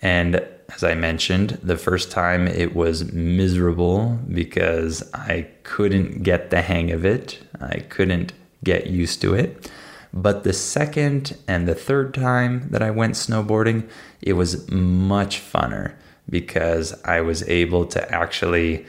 And 0.00 0.36
as 0.72 0.82
I 0.84 0.94
mentioned, 0.94 1.58
the 1.62 1.76
first 1.76 2.10
time 2.10 2.46
it 2.48 2.74
was 2.74 3.12
miserable 3.12 4.18
because 4.32 5.02
I 5.12 5.48
couldn't 5.62 6.22
get 6.22 6.50
the 6.50 6.62
hang 6.62 6.90
of 6.90 7.04
it, 7.04 7.38
I 7.60 7.80
couldn't 7.80 8.32
get 8.64 8.86
used 8.86 9.20
to 9.22 9.34
it. 9.34 9.70
But 10.16 10.44
the 10.44 10.54
second 10.54 11.36
and 11.46 11.68
the 11.68 11.74
third 11.74 12.14
time 12.14 12.70
that 12.70 12.82
I 12.82 12.90
went 12.90 13.16
snowboarding, 13.16 13.86
it 14.22 14.32
was 14.32 14.66
much 14.70 15.42
funner 15.42 15.92
because 16.28 16.98
I 17.04 17.20
was 17.20 17.46
able 17.46 17.84
to 17.88 18.10
actually 18.10 18.86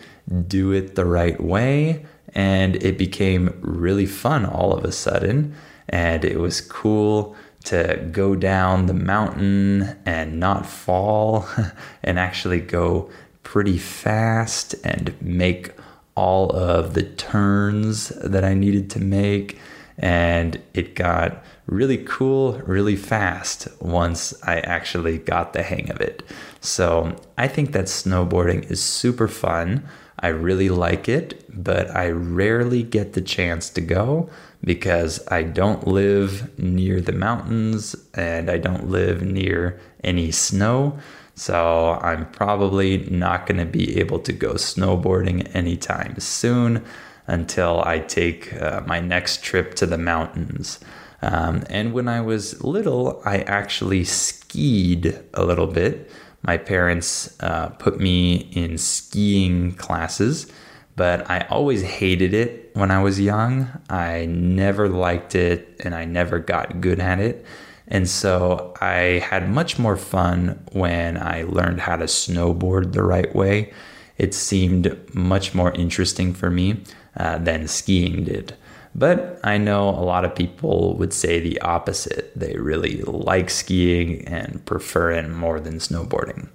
do 0.48 0.72
it 0.72 0.96
the 0.96 1.04
right 1.04 1.40
way 1.44 2.06
and 2.34 2.78
it 2.78 2.98
became 2.98 3.60
really 3.62 4.06
fun 4.06 4.46
all 4.46 4.72
of 4.72 4.86
a 4.86 4.92
sudden. 4.94 5.54
And 5.90 6.24
it 6.24 6.40
was 6.40 6.62
cool 6.62 7.36
to 7.66 8.08
go 8.10 8.34
down 8.34 8.86
the 8.86 8.94
mountain 8.94 9.98
and 10.06 10.40
not 10.40 10.66
fall 10.66 11.46
and 12.04 12.18
actually 12.18 12.62
go 12.62 13.10
pretty 13.44 13.78
fast 13.78 14.76
and 14.86 15.14
make 15.22 15.74
all 16.16 16.50
of 16.52 16.94
the 16.94 17.04
turns 17.04 18.10
that 18.24 18.46
I 18.46 18.54
needed 18.54 18.90
to 18.92 19.00
make 19.02 19.60
and 19.98 20.62
it 20.74 20.96
got 20.96 21.44
really 21.66 21.98
cool 21.98 22.54
really 22.60 22.96
fast 22.96 23.68
once 23.82 24.34
I 24.44 24.60
actually 24.60 25.18
got 25.18 25.54
the 25.54 25.64
hang 25.64 25.90
of 25.90 26.00
it. 26.00 26.24
So 26.62 27.16
I 27.38 27.48
think 27.48 27.72
that 27.72 27.86
snowboarding 27.86 28.70
is 28.70 28.82
super 28.82 29.28
fun. 29.28 29.88
I 30.20 30.30
really 30.30 30.70
like 30.70 31.08
it, 31.10 31.46
but 31.50 31.90
I 31.96 32.10
rarely 32.10 32.84
get 32.84 33.14
the 33.14 33.22
chance 33.22 33.70
to 33.72 33.82
go 33.82 34.30
because 34.64 35.26
I 35.28 35.44
don't 35.44 35.88
live 35.88 36.58
near 36.58 37.02
the 37.02 37.12
mountains 37.12 37.96
and 38.16 38.50
I 38.50 38.58
don't 38.58 38.90
live 38.90 39.22
near 39.22 39.80
any 40.04 40.32
snow. 40.32 40.98
So 41.36 42.00
I'm 42.02 42.32
probably 42.32 42.98
not 43.10 43.46
going 43.46 43.60
to 43.60 43.66
be 43.66 44.00
able 44.00 44.18
to 44.20 44.34
go 44.34 44.54
snowboarding 44.54 45.54
anytime 45.56 46.20
soon 46.20 46.84
until 47.28 47.84
I 47.86 48.00
take 48.00 48.54
uh, 48.62 48.82
my 48.86 49.00
next 49.00 49.44
trip 49.44 49.76
to 49.76 49.86
the 49.86 49.98
mountains. 49.98 50.80
Um, 51.22 51.64
and 51.70 51.94
when 51.94 52.08
I 52.08 52.22
was 52.22 52.64
little, 52.64 53.22
I 53.26 53.40
actually 53.40 54.04
skied 54.04 55.20
a 55.34 55.46
little 55.46 55.68
bit. 55.68 56.10
My 56.44 56.58
parents 56.58 57.36
uh, 57.42 57.70
put 57.70 58.00
me 58.00 58.50
in 58.54 58.78
skiing 58.78 59.74
classes, 59.74 60.52
but 60.96 61.30
I 61.30 61.42
always 61.50 61.84
hated 61.84 62.34
it 62.34 62.72
when 62.74 62.92
I 62.92 63.02
was 63.02 63.20
young. 63.20 63.68
I 63.90 64.26
never 64.26 64.88
liked 64.88 65.36
it 65.36 65.76
and 65.84 65.94
I 65.94 66.06
never 66.06 66.40
got 66.40 66.80
good 66.80 67.00
at 67.00 67.20
it. 67.20 67.46
And 67.88 68.08
so 68.10 68.74
I 68.82 69.24
had 69.26 69.50
much 69.50 69.80
more 69.80 69.98
fun 69.98 70.62
when 70.74 71.18
I 71.18 71.44
learned 71.44 71.82
how 71.82 71.96
to 71.96 72.06
snowboard 72.06 72.94
the 72.94 73.04
right 73.04 73.34
way. 73.34 73.74
It 74.18 74.34
seemed 74.34 75.14
much 75.14 75.54
more 75.54 75.72
interesting 75.72 76.34
for 76.34 76.50
me 76.50 76.84
uh, 77.18 77.38
than 77.40 77.68
skiing 77.68 78.24
did. 78.24 78.56
But 78.96 79.40
I 79.44 79.58
know 79.58 79.90
a 79.90 80.02
lot 80.02 80.26
of 80.26 80.34
people 80.34 80.96
would 80.98 81.14
say 81.14 81.40
the 81.40 81.60
opposite. 81.62 82.32
They 82.36 82.58
really 82.58 83.02
like 83.04 83.50
skiing 83.50 84.28
and 84.28 84.66
prefer 84.66 85.12
it 85.12 85.30
more 85.30 85.60
than 85.60 85.76
snowboarding. 85.76 86.50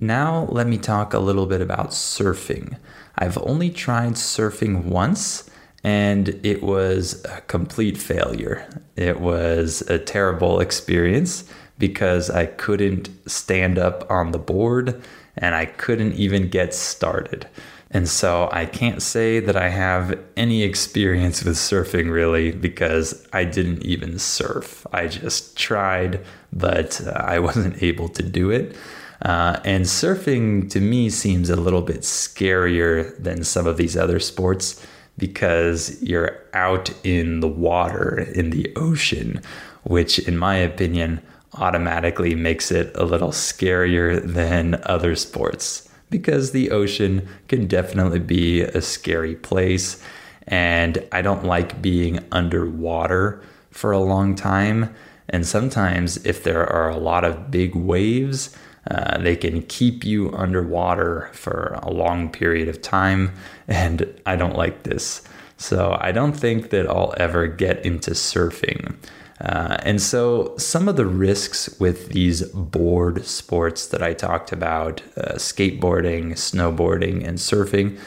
Now, 0.00 0.46
let 0.50 0.66
me 0.66 0.78
talk 0.78 1.12
a 1.12 1.18
little 1.18 1.46
bit 1.46 1.60
about 1.60 1.90
surfing. 1.90 2.78
I've 3.16 3.38
only 3.38 3.70
tried 3.70 4.14
surfing 4.14 4.84
once 4.84 5.48
and 5.84 6.40
it 6.42 6.62
was 6.62 7.22
a 7.26 7.42
complete 7.42 7.98
failure. 7.98 8.66
It 8.96 9.20
was 9.20 9.82
a 9.82 9.98
terrible 9.98 10.60
experience 10.60 11.44
because 11.78 12.30
I 12.30 12.46
couldn't 12.46 13.10
stand 13.28 13.78
up 13.78 14.10
on 14.10 14.32
the 14.32 14.38
board 14.38 15.02
and 15.36 15.54
I 15.54 15.66
couldn't 15.66 16.14
even 16.14 16.48
get 16.48 16.74
started. 16.74 17.46
And 17.94 18.08
so 18.08 18.48
I 18.50 18.66
can't 18.66 19.00
say 19.00 19.38
that 19.38 19.54
I 19.54 19.68
have 19.68 20.18
any 20.36 20.64
experience 20.64 21.44
with 21.44 21.54
surfing 21.54 22.10
really 22.10 22.50
because 22.50 23.26
I 23.32 23.44
didn't 23.44 23.84
even 23.84 24.18
surf. 24.18 24.84
I 24.92 25.06
just 25.06 25.56
tried, 25.56 26.20
but 26.52 27.00
uh, 27.06 27.10
I 27.10 27.38
wasn't 27.48 27.80
able 27.84 28.08
to 28.08 28.22
do 28.24 28.50
it. 28.50 28.76
Uh, 29.22 29.60
and 29.64 29.84
surfing 29.84 30.68
to 30.70 30.80
me 30.80 31.08
seems 31.08 31.48
a 31.48 31.56
little 31.56 31.82
bit 31.82 32.00
scarier 32.00 33.16
than 33.16 33.44
some 33.44 33.64
of 33.64 33.76
these 33.76 33.96
other 33.96 34.18
sports 34.18 34.84
because 35.16 36.02
you're 36.02 36.42
out 36.52 36.92
in 37.04 37.38
the 37.38 37.48
water, 37.48 38.18
in 38.34 38.50
the 38.50 38.72
ocean, 38.74 39.40
which, 39.84 40.18
in 40.18 40.36
my 40.36 40.56
opinion, 40.56 41.22
automatically 41.54 42.34
makes 42.34 42.72
it 42.72 42.90
a 42.96 43.04
little 43.04 43.30
scarier 43.30 44.20
than 44.20 44.82
other 44.84 45.14
sports 45.14 45.88
because 46.14 46.52
the 46.52 46.70
ocean 46.70 47.26
can 47.48 47.66
definitely 47.66 48.20
be 48.20 48.60
a 48.60 48.80
scary 48.80 49.34
place. 49.34 50.00
And 50.46 51.04
I 51.10 51.22
don't 51.22 51.44
like 51.44 51.82
being 51.82 52.24
underwater 52.30 53.42
for 53.72 53.90
a 53.90 53.98
long 53.98 54.36
time. 54.36 54.94
And 55.28 55.44
sometimes, 55.44 56.24
if 56.24 56.44
there 56.44 56.64
are 56.72 56.88
a 56.88 56.96
lot 56.96 57.24
of 57.24 57.50
big 57.50 57.74
waves, 57.74 58.56
uh, 58.88 59.18
they 59.18 59.34
can 59.34 59.62
keep 59.62 60.04
you 60.04 60.32
underwater 60.36 61.30
for 61.32 61.80
a 61.82 61.90
long 61.90 62.30
period 62.30 62.68
of 62.68 62.80
time. 62.80 63.32
And 63.66 64.06
I 64.24 64.36
don't 64.36 64.56
like 64.56 64.84
this. 64.84 65.22
So 65.56 65.96
I 66.00 66.12
don't 66.12 66.36
think 66.36 66.70
that 66.70 66.86
I'll 66.88 67.14
ever 67.16 67.48
get 67.48 67.84
into 67.84 68.12
surfing. 68.12 68.94
Uh, 69.40 69.76
and 69.82 70.00
so, 70.00 70.56
some 70.58 70.88
of 70.88 70.96
the 70.96 71.06
risks 71.06 71.68
with 71.80 72.10
these 72.10 72.42
board 72.50 73.24
sports 73.26 73.88
that 73.88 74.02
I 74.02 74.14
talked 74.14 74.52
about 74.52 75.02
uh, 75.16 75.34
skateboarding, 75.34 76.32
snowboarding, 76.32 77.26
and 77.26 77.38
surfing 77.38 77.98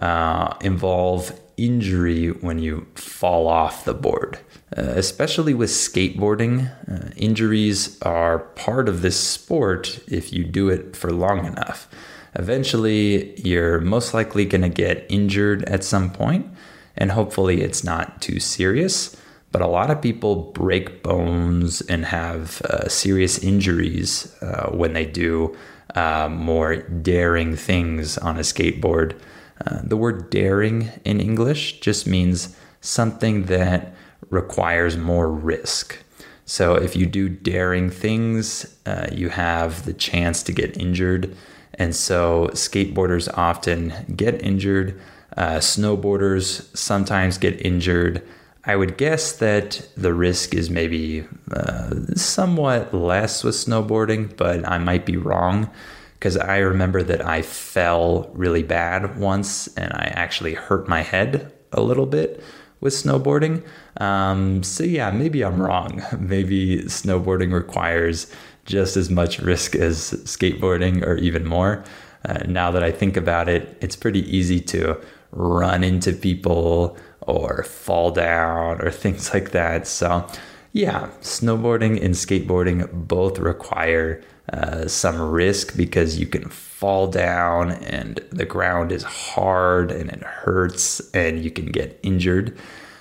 uh, 0.00 0.54
involve 0.60 1.38
injury 1.56 2.28
when 2.28 2.58
you 2.58 2.86
fall 2.94 3.46
off 3.48 3.84
the 3.84 3.94
board. 3.94 4.38
Uh, 4.76 4.82
especially 4.82 5.54
with 5.54 5.70
skateboarding, 5.70 6.70
uh, 6.90 7.10
injuries 7.16 8.00
are 8.02 8.40
part 8.40 8.88
of 8.88 9.02
this 9.02 9.18
sport 9.18 10.00
if 10.08 10.32
you 10.32 10.44
do 10.44 10.68
it 10.68 10.96
for 10.96 11.12
long 11.12 11.46
enough. 11.46 11.88
Eventually, 12.34 13.40
you're 13.40 13.80
most 13.80 14.12
likely 14.12 14.44
going 14.44 14.62
to 14.62 14.68
get 14.68 15.06
injured 15.08 15.62
at 15.64 15.84
some 15.84 16.10
point, 16.10 16.46
and 16.96 17.12
hopefully, 17.12 17.62
it's 17.62 17.84
not 17.84 18.20
too 18.20 18.40
serious. 18.40 19.16
But 19.54 19.62
a 19.62 19.68
lot 19.68 19.88
of 19.88 20.02
people 20.02 20.50
break 20.50 21.04
bones 21.04 21.80
and 21.82 22.06
have 22.06 22.60
uh, 22.62 22.88
serious 22.88 23.38
injuries 23.38 24.34
uh, 24.42 24.68
when 24.72 24.94
they 24.94 25.06
do 25.06 25.56
uh, 25.94 26.28
more 26.28 26.78
daring 26.78 27.54
things 27.54 28.18
on 28.18 28.36
a 28.36 28.40
skateboard. 28.40 29.16
Uh, 29.64 29.78
the 29.84 29.96
word 29.96 30.28
daring 30.28 30.90
in 31.04 31.20
English 31.20 31.78
just 31.78 32.04
means 32.04 32.56
something 32.80 33.44
that 33.44 33.94
requires 34.28 34.96
more 34.96 35.30
risk. 35.30 35.98
So 36.46 36.74
if 36.74 36.96
you 36.96 37.06
do 37.06 37.28
daring 37.28 37.90
things, 37.90 38.76
uh, 38.86 39.06
you 39.12 39.28
have 39.28 39.84
the 39.84 39.94
chance 39.94 40.42
to 40.42 40.52
get 40.52 40.76
injured. 40.76 41.32
And 41.74 41.94
so 41.94 42.48
skateboarders 42.54 43.28
often 43.38 43.92
get 44.16 44.42
injured. 44.42 45.00
Uh, 45.36 45.58
snowboarders 45.58 46.76
sometimes 46.76 47.38
get 47.38 47.64
injured. 47.64 48.20
I 48.66 48.76
would 48.76 48.96
guess 48.96 49.32
that 49.32 49.86
the 49.96 50.14
risk 50.14 50.54
is 50.54 50.70
maybe 50.70 51.26
uh, 51.52 51.90
somewhat 52.14 52.94
less 52.94 53.44
with 53.44 53.54
snowboarding, 53.54 54.36
but 54.36 54.66
I 54.66 54.78
might 54.78 55.04
be 55.04 55.18
wrong 55.18 55.70
because 56.14 56.38
I 56.38 56.58
remember 56.58 57.02
that 57.02 57.26
I 57.26 57.42
fell 57.42 58.30
really 58.32 58.62
bad 58.62 59.18
once 59.18 59.68
and 59.76 59.92
I 59.92 60.10
actually 60.14 60.54
hurt 60.54 60.88
my 60.88 61.02
head 61.02 61.52
a 61.72 61.82
little 61.82 62.06
bit 62.06 62.42
with 62.80 62.94
snowboarding. 62.94 63.62
Um, 64.00 64.62
so, 64.62 64.84
yeah, 64.84 65.10
maybe 65.10 65.44
I'm 65.44 65.60
wrong. 65.60 66.02
Maybe 66.18 66.82
snowboarding 66.84 67.52
requires 67.52 68.30
just 68.64 68.96
as 68.96 69.10
much 69.10 69.38
risk 69.40 69.74
as 69.74 70.12
skateboarding 70.24 71.02
or 71.06 71.16
even 71.16 71.46
more. 71.46 71.84
Uh, 72.24 72.38
now 72.46 72.70
that 72.70 72.82
I 72.82 72.90
think 72.90 73.16
about 73.16 73.48
it, 73.48 73.76
it's 73.82 73.96
pretty 73.96 74.20
easy 74.34 74.60
to 74.60 74.98
run 75.32 75.84
into 75.84 76.12
people 76.12 76.96
or 77.26 77.64
fall 77.64 78.10
down 78.10 78.80
or 78.80 78.90
things 79.04 79.32
like 79.32 79.50
that. 79.52 79.86
So, 79.86 80.26
yeah, 80.72 81.08
snowboarding 81.20 82.02
and 82.04 82.14
skateboarding 82.14 82.88
both 82.92 83.38
require 83.38 84.22
uh, 84.52 84.86
some 84.88 85.20
risk 85.20 85.76
because 85.76 86.18
you 86.18 86.26
can 86.26 86.48
fall 86.48 87.06
down 87.06 87.72
and 87.72 88.16
the 88.30 88.44
ground 88.44 88.92
is 88.92 89.02
hard 89.02 89.90
and 89.90 90.10
it 90.10 90.22
hurts 90.22 91.00
and 91.14 91.42
you 91.42 91.50
can 91.50 91.66
get 91.66 91.98
injured. 92.02 92.56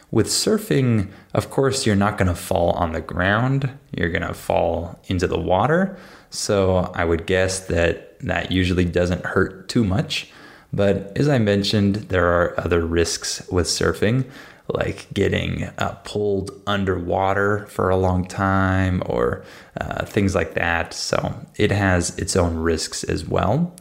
With 0.09 0.27
surfing, 0.27 1.09
of 1.33 1.49
course, 1.49 1.85
you're 1.85 1.95
not 1.95 2.17
going 2.17 2.27
to 2.27 2.35
fall 2.35 2.71
on 2.73 2.93
the 2.93 3.01
ground, 3.01 3.69
you're 3.91 4.11
going 4.11 4.27
to 4.27 4.33
fall 4.33 4.99
into 5.07 5.27
the 5.27 5.39
water. 5.39 5.97
So 6.29 6.91
I 6.95 7.03
would 7.03 7.25
guess 7.25 7.61
that 7.67 8.19
that 8.19 8.51
usually 8.51 8.85
doesn't 8.85 9.25
hurt 9.25 9.67
too 9.69 9.83
much. 9.83 10.31
But 10.73 11.15
as 11.15 11.29
I 11.29 11.37
mentioned, 11.37 11.95
there 12.09 12.27
are 12.27 12.59
other 12.59 12.85
risks 12.85 13.47
with 13.49 13.67
surfing 13.67 14.25
like 14.67 15.07
getting 15.13 15.65
uh, 15.77 15.91
pulled 16.03 16.51
underwater 16.65 17.65
for 17.67 17.89
a 17.89 17.97
long 17.97 18.25
time 18.25 19.03
or 19.05 19.43
uh, 19.79 20.05
things 20.05 20.33
like 20.35 20.53
that. 20.53 20.93
So 20.93 21.45
it 21.57 21.71
has 21.71 22.17
its 22.17 22.35
own 22.35 22.57
risks 22.57 23.03
as 23.03 23.25
well. 23.27 23.75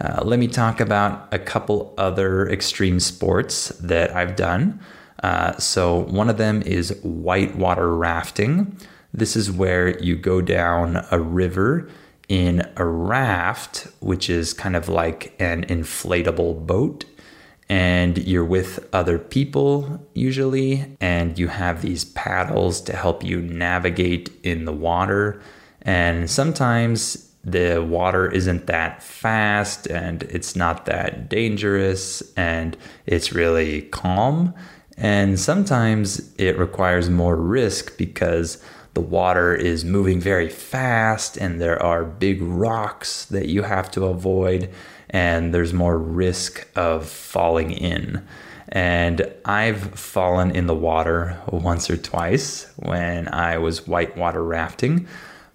Uh, 0.00 0.22
let 0.24 0.38
me 0.38 0.46
talk 0.46 0.80
about 0.80 1.28
a 1.32 1.38
couple 1.38 1.94
other 1.98 2.48
extreme 2.48 3.00
sports 3.00 3.68
that 3.80 4.14
I've 4.14 4.36
done. 4.36 4.80
Uh, 5.22 5.56
so 5.56 6.00
one 6.04 6.28
of 6.28 6.36
them 6.36 6.62
is 6.62 6.96
whitewater 7.02 7.94
rafting. 7.94 8.76
This 9.12 9.34
is 9.34 9.50
where 9.50 9.98
you 10.00 10.14
go 10.14 10.40
down 10.40 11.04
a 11.10 11.18
river 11.18 11.88
in 12.28 12.70
a 12.76 12.84
raft, 12.84 13.88
which 14.00 14.28
is 14.28 14.52
kind 14.52 14.76
of 14.76 14.88
like 14.88 15.34
an 15.38 15.64
inflatable 15.64 16.66
boat 16.66 17.04
and 17.68 18.16
you're 18.18 18.44
with 18.44 18.88
other 18.94 19.18
people 19.18 20.06
usually, 20.14 20.96
and 21.00 21.38
you 21.38 21.48
have 21.48 21.82
these 21.82 22.04
paddles 22.04 22.80
to 22.82 22.96
help 22.96 23.22
you 23.22 23.42
navigate 23.42 24.30
in 24.42 24.64
the 24.64 24.72
water. 24.72 25.42
And 25.82 26.30
sometimes 26.30 27.30
the 27.44 27.80
water 27.80 28.30
isn't 28.30 28.66
that 28.66 29.02
fast 29.02 29.86
and 29.86 30.22
it's 30.24 30.56
not 30.56 30.86
that 30.86 31.28
dangerous 31.28 32.22
and 32.36 32.76
it's 33.06 33.32
really 33.32 33.82
calm. 33.82 34.54
And 34.96 35.38
sometimes 35.38 36.34
it 36.36 36.58
requires 36.58 37.10
more 37.10 37.36
risk 37.36 37.96
because 37.98 38.62
the 38.98 39.02
water 39.02 39.54
is 39.54 39.84
moving 39.84 40.18
very 40.18 40.48
fast 40.48 41.36
and 41.36 41.60
there 41.60 41.80
are 41.80 42.04
big 42.04 42.42
rocks 42.42 43.26
that 43.26 43.46
you 43.46 43.62
have 43.62 43.88
to 43.88 44.06
avoid 44.06 44.68
and 45.10 45.54
there's 45.54 45.72
more 45.72 45.96
risk 45.96 46.66
of 46.74 47.08
falling 47.08 47.70
in. 47.70 48.26
And 48.70 49.32
I've 49.44 49.94
fallen 49.94 50.50
in 50.50 50.66
the 50.66 50.74
water 50.74 51.40
once 51.46 51.88
or 51.88 51.96
twice 51.96 52.66
when 52.74 53.32
I 53.32 53.58
was 53.58 53.86
whitewater 53.86 54.42
rafting, 54.42 55.06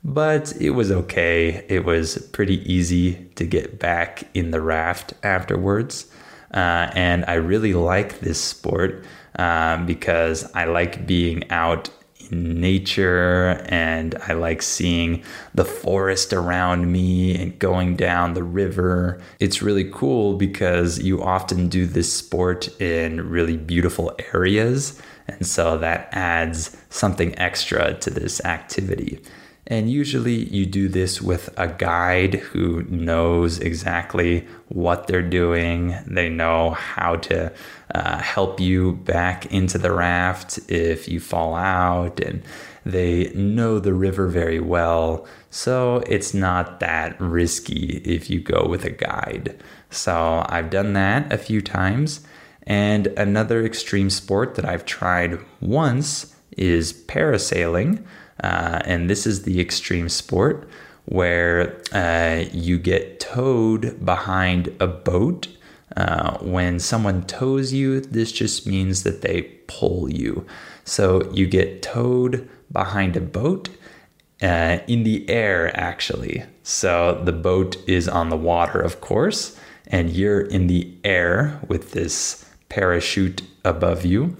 but 0.06 0.54
it 0.62 0.70
was 0.70 0.90
okay. 0.90 1.66
It 1.68 1.84
was 1.84 2.18
pretty 2.32 2.64
easy 2.74 3.26
to 3.36 3.46
get 3.46 3.78
back 3.78 4.24
in 4.34 4.52
the 4.52 4.62
raft 4.62 5.16
afterwards. 5.22 6.06
Uh, 6.54 6.90
and 6.96 7.26
I 7.28 7.34
really 7.34 7.74
like 7.74 8.22
this 8.22 8.42
sport 8.42 9.04
um, 9.36 9.86
because 9.86 10.50
I 10.54 10.64
like 10.64 11.06
being 11.06 11.52
out 11.52 11.90
nature 12.34 13.64
and 13.70 14.16
I 14.28 14.34
like 14.34 14.62
seeing 14.62 15.24
the 15.54 15.66
forest 15.66 16.34
around 16.34 16.92
me 16.92 17.36
and 17.42 17.58
going 17.60 17.96
down 17.96 18.34
the 18.34 18.44
river. 18.44 19.22
It's 19.40 19.62
really 19.62 19.90
cool 19.92 20.36
because 20.36 21.00
you 21.00 21.24
often 21.24 21.68
do 21.68 21.86
this 21.86 22.12
sport 22.12 22.70
in 22.82 23.30
really 23.30 23.58
beautiful 23.58 24.16
areas. 24.34 25.02
And 25.28 25.46
so 25.46 25.78
that 25.78 26.10
adds 26.12 26.76
something 26.90 27.38
extra 27.40 27.94
to 27.96 28.10
this 28.10 28.44
activity. 28.44 29.22
And 29.66 29.90
usually 29.90 30.44
you 30.50 30.66
do 30.66 30.90
this 30.90 31.22
with 31.22 31.50
a 31.58 31.70
guide 31.70 32.36
who 32.36 32.84
knows 32.84 33.60
exactly 33.60 34.46
what 34.68 35.08
they're 35.08 35.22
doing. 35.22 35.96
They 36.06 36.28
know 36.28 36.72
how 36.72 37.16
to 37.16 37.54
uh, 37.96 38.18
help 38.18 38.60
you 38.60 38.94
back 38.94 39.46
into 39.54 39.78
the 39.78 39.94
raft 39.94 40.60
if 40.70 41.08
you 41.08 41.22
fall 41.22 41.56
out, 41.56 42.20
and 42.20 42.44
they 42.86 43.32
know 43.34 43.80
the 43.80 43.94
river 43.94 44.28
very 44.28 44.60
well. 44.60 45.26
So 45.50 46.04
it's 46.08 46.34
not 46.34 46.82
that 46.82 47.20
risky 47.22 48.02
if 48.04 48.30
you 48.30 48.42
go 48.42 48.68
with 48.68 48.84
a 48.84 48.90
guide. 48.90 49.62
So 49.90 50.46
I've 50.50 50.72
done 50.72 50.92
that 50.94 51.32
a 51.32 51.38
few 51.38 51.62
times. 51.62 52.22
And 52.66 53.08
another 53.08 53.66
extreme 53.66 54.10
sport 54.10 54.56
that 54.56 54.66
I've 54.66 54.86
tried 54.86 55.40
once 55.62 56.36
is 56.58 56.92
parasailing. 56.94 58.04
Uh, 58.42 58.82
and 58.86 59.10
this 59.10 59.28
is 59.28 59.44
the 59.44 59.60
extreme 59.60 60.10
sport 60.10 60.68
where 61.06 61.82
uh, 61.92 62.46
you 62.54 62.80
get 62.80 63.20
towed 63.20 64.04
behind 64.06 64.74
a 64.80 64.88
boat. 64.88 65.48
Uh, 65.96 66.38
when 66.40 66.80
someone 66.80 67.24
tows 67.24 67.74
you, 67.74 68.00
this 68.00 68.32
just 68.32 68.66
means 68.66 69.04
that 69.04 69.22
they 69.22 69.44
pull 69.68 70.10
you. 70.10 70.46
So 70.86 71.30
you 71.32 71.46
get 71.46 71.82
towed 71.82 72.50
behind 72.72 73.16
a 73.16 73.22
boat 73.22 73.70
uh, 74.42 74.80
in 74.88 75.04
the 75.04 75.30
air, 75.30 75.76
actually. 75.80 76.44
So 76.64 77.22
the 77.24 77.32
boat 77.32 77.78
is 77.88 78.08
on 78.08 78.30
the 78.30 78.38
water, 78.38 78.80
of 78.80 79.02
course, 79.02 79.58
and 79.88 80.10
you're 80.10 80.42
in 80.42 80.68
the 80.68 80.92
air 81.04 81.60
with 81.68 81.92
this 81.92 82.50
parachute 82.70 83.44
above 83.64 84.06
you 84.06 84.36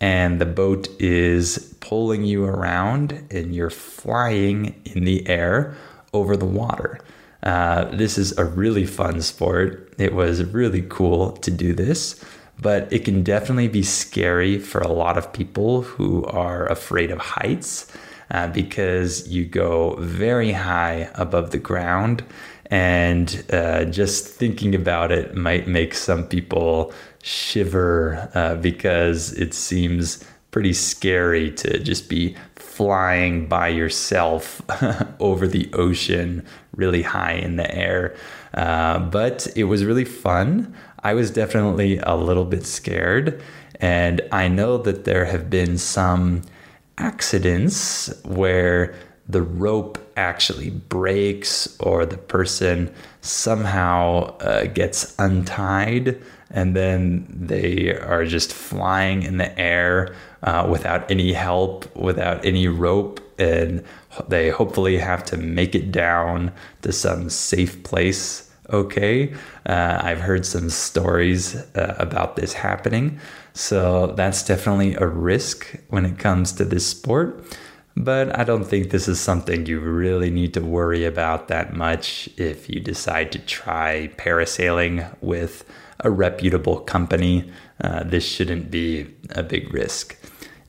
and 0.00 0.40
the 0.40 0.46
boat 0.46 0.88
is 1.00 1.74
pulling 1.80 2.24
you 2.24 2.44
around 2.44 3.26
and 3.30 3.54
you're 3.54 3.70
flying 3.70 4.80
in 4.84 5.04
the 5.04 5.26
air 5.28 5.74
over 6.12 6.36
the 6.36 6.44
water. 6.44 7.00
Uh, 7.42 7.84
this 7.84 8.18
is 8.18 8.36
a 8.38 8.44
really 8.44 8.84
fun 8.86 9.20
sport. 9.22 9.94
It 9.98 10.14
was 10.14 10.42
really 10.44 10.82
cool 10.88 11.32
to 11.32 11.50
do 11.50 11.74
this, 11.74 12.22
but 12.60 12.92
it 12.92 13.04
can 13.04 13.22
definitely 13.22 13.68
be 13.68 13.82
scary 13.82 14.58
for 14.58 14.80
a 14.80 14.92
lot 14.92 15.16
of 15.16 15.32
people 15.32 15.82
who 15.82 16.24
are 16.24 16.66
afraid 16.66 17.10
of 17.10 17.18
heights 17.18 17.90
uh, 18.30 18.48
because 18.48 19.28
you 19.28 19.44
go 19.44 19.96
very 19.96 20.52
high 20.52 21.10
above 21.14 21.52
the 21.52 21.58
ground. 21.58 22.24
And 22.68 23.44
uh, 23.52 23.84
just 23.84 24.26
thinking 24.26 24.74
about 24.74 25.12
it 25.12 25.36
might 25.36 25.68
make 25.68 25.94
some 25.94 26.26
people 26.26 26.92
shiver 27.26 28.30
uh, 28.34 28.54
because 28.54 29.32
it 29.32 29.52
seems 29.52 30.22
pretty 30.52 30.72
scary 30.72 31.50
to 31.50 31.80
just 31.80 32.08
be 32.08 32.36
flying 32.54 33.48
by 33.48 33.66
yourself 33.66 34.62
over 35.20 35.48
the 35.48 35.68
ocean 35.72 36.46
really 36.76 37.02
high 37.02 37.32
in 37.32 37.56
the 37.56 37.74
air. 37.74 38.14
Uh, 38.54 39.00
but 39.00 39.48
it 39.56 39.64
was 39.64 39.84
really 39.84 40.04
fun. 40.04 40.72
I 41.02 41.14
was 41.14 41.32
definitely 41.32 41.98
a 41.98 42.14
little 42.14 42.44
bit 42.44 42.64
scared. 42.64 43.42
And 43.80 44.20
I 44.30 44.46
know 44.46 44.78
that 44.78 45.04
there 45.04 45.24
have 45.24 45.50
been 45.50 45.78
some 45.78 46.42
accidents 46.96 48.14
where 48.24 48.94
the 49.28 49.42
rope 49.42 49.98
actually 50.16 50.70
breaks 50.70 51.76
or 51.80 52.06
the 52.06 52.18
person 52.18 52.94
somehow 53.20 54.36
uh, 54.38 54.66
gets 54.66 55.14
untied 55.18 56.22
and 56.50 56.76
then 56.76 57.26
they 57.28 57.96
are 57.96 58.24
just 58.24 58.52
flying 58.52 59.22
in 59.22 59.38
the 59.38 59.58
air 59.58 60.14
uh, 60.42 60.66
without 60.70 61.10
any 61.10 61.32
help, 61.32 61.94
without 61.96 62.44
any 62.44 62.68
rope, 62.68 63.20
and 63.38 63.84
they 64.28 64.50
hopefully 64.50 64.98
have 64.98 65.24
to 65.24 65.36
make 65.36 65.74
it 65.74 65.90
down 65.90 66.52
to 66.82 66.92
some 66.92 67.28
safe 67.28 67.82
place. 67.82 68.50
Okay, 68.72 69.32
uh, 69.66 70.00
I've 70.02 70.20
heard 70.20 70.44
some 70.44 70.70
stories 70.70 71.54
uh, 71.54 71.94
about 71.98 72.34
this 72.36 72.52
happening, 72.52 73.20
so 73.52 74.08
that's 74.16 74.42
definitely 74.42 74.94
a 74.96 75.06
risk 75.06 75.76
when 75.88 76.04
it 76.04 76.18
comes 76.18 76.52
to 76.52 76.64
this 76.64 76.86
sport. 76.86 77.44
But 77.96 78.38
I 78.38 78.44
don't 78.44 78.64
think 78.64 78.90
this 78.90 79.08
is 79.08 79.18
something 79.18 79.64
you 79.64 79.80
really 79.80 80.30
need 80.30 80.52
to 80.54 80.60
worry 80.60 81.04
about 81.04 81.48
that 81.48 81.74
much 81.74 82.28
if 82.36 82.68
you 82.68 82.78
decide 82.78 83.32
to 83.32 83.38
try 83.38 84.10
parasailing 84.18 85.16
with 85.22 85.64
a 86.00 86.10
reputable 86.10 86.80
company. 86.80 87.50
Uh, 87.80 88.04
this 88.04 88.24
shouldn't 88.24 88.70
be 88.70 89.06
a 89.30 89.42
big 89.42 89.72
risk. 89.72 90.16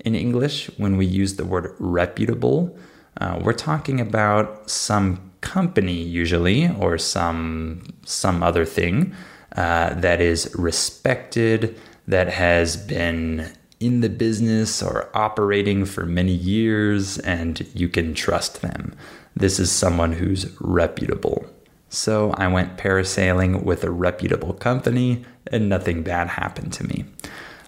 In 0.05 0.15
English, 0.15 0.69
when 0.77 0.97
we 0.97 1.05
use 1.05 1.35
the 1.35 1.45
word 1.45 1.75
reputable, 1.79 2.77
uh, 3.19 3.39
we're 3.43 3.53
talking 3.53 3.99
about 3.99 4.69
some 4.69 5.31
company 5.41 6.01
usually 6.01 6.69
or 6.79 6.97
some 6.97 7.83
some 8.05 8.43
other 8.43 8.65
thing 8.65 9.13
uh, 9.55 9.93
that 9.95 10.21
is 10.21 10.53
respected 10.57 11.79
that 12.07 12.29
has 12.29 12.77
been 12.77 13.51
in 13.79 14.01
the 14.01 14.09
business 14.09 14.81
or 14.81 15.09
operating 15.13 15.85
for 15.85 16.05
many 16.05 16.31
years 16.31 17.17
and 17.19 17.67
you 17.73 17.87
can 17.89 18.13
trust 18.13 18.61
them. 18.61 18.95
This 19.35 19.59
is 19.59 19.71
someone 19.71 20.13
who's 20.13 20.55
reputable. 20.59 21.45
So 21.89 22.31
I 22.31 22.47
went 22.47 22.77
parasailing 22.77 23.63
with 23.63 23.83
a 23.83 23.91
reputable 23.91 24.53
company 24.53 25.25
and 25.51 25.69
nothing 25.69 26.03
bad 26.03 26.27
happened 26.27 26.73
to 26.73 26.83
me. 26.85 27.05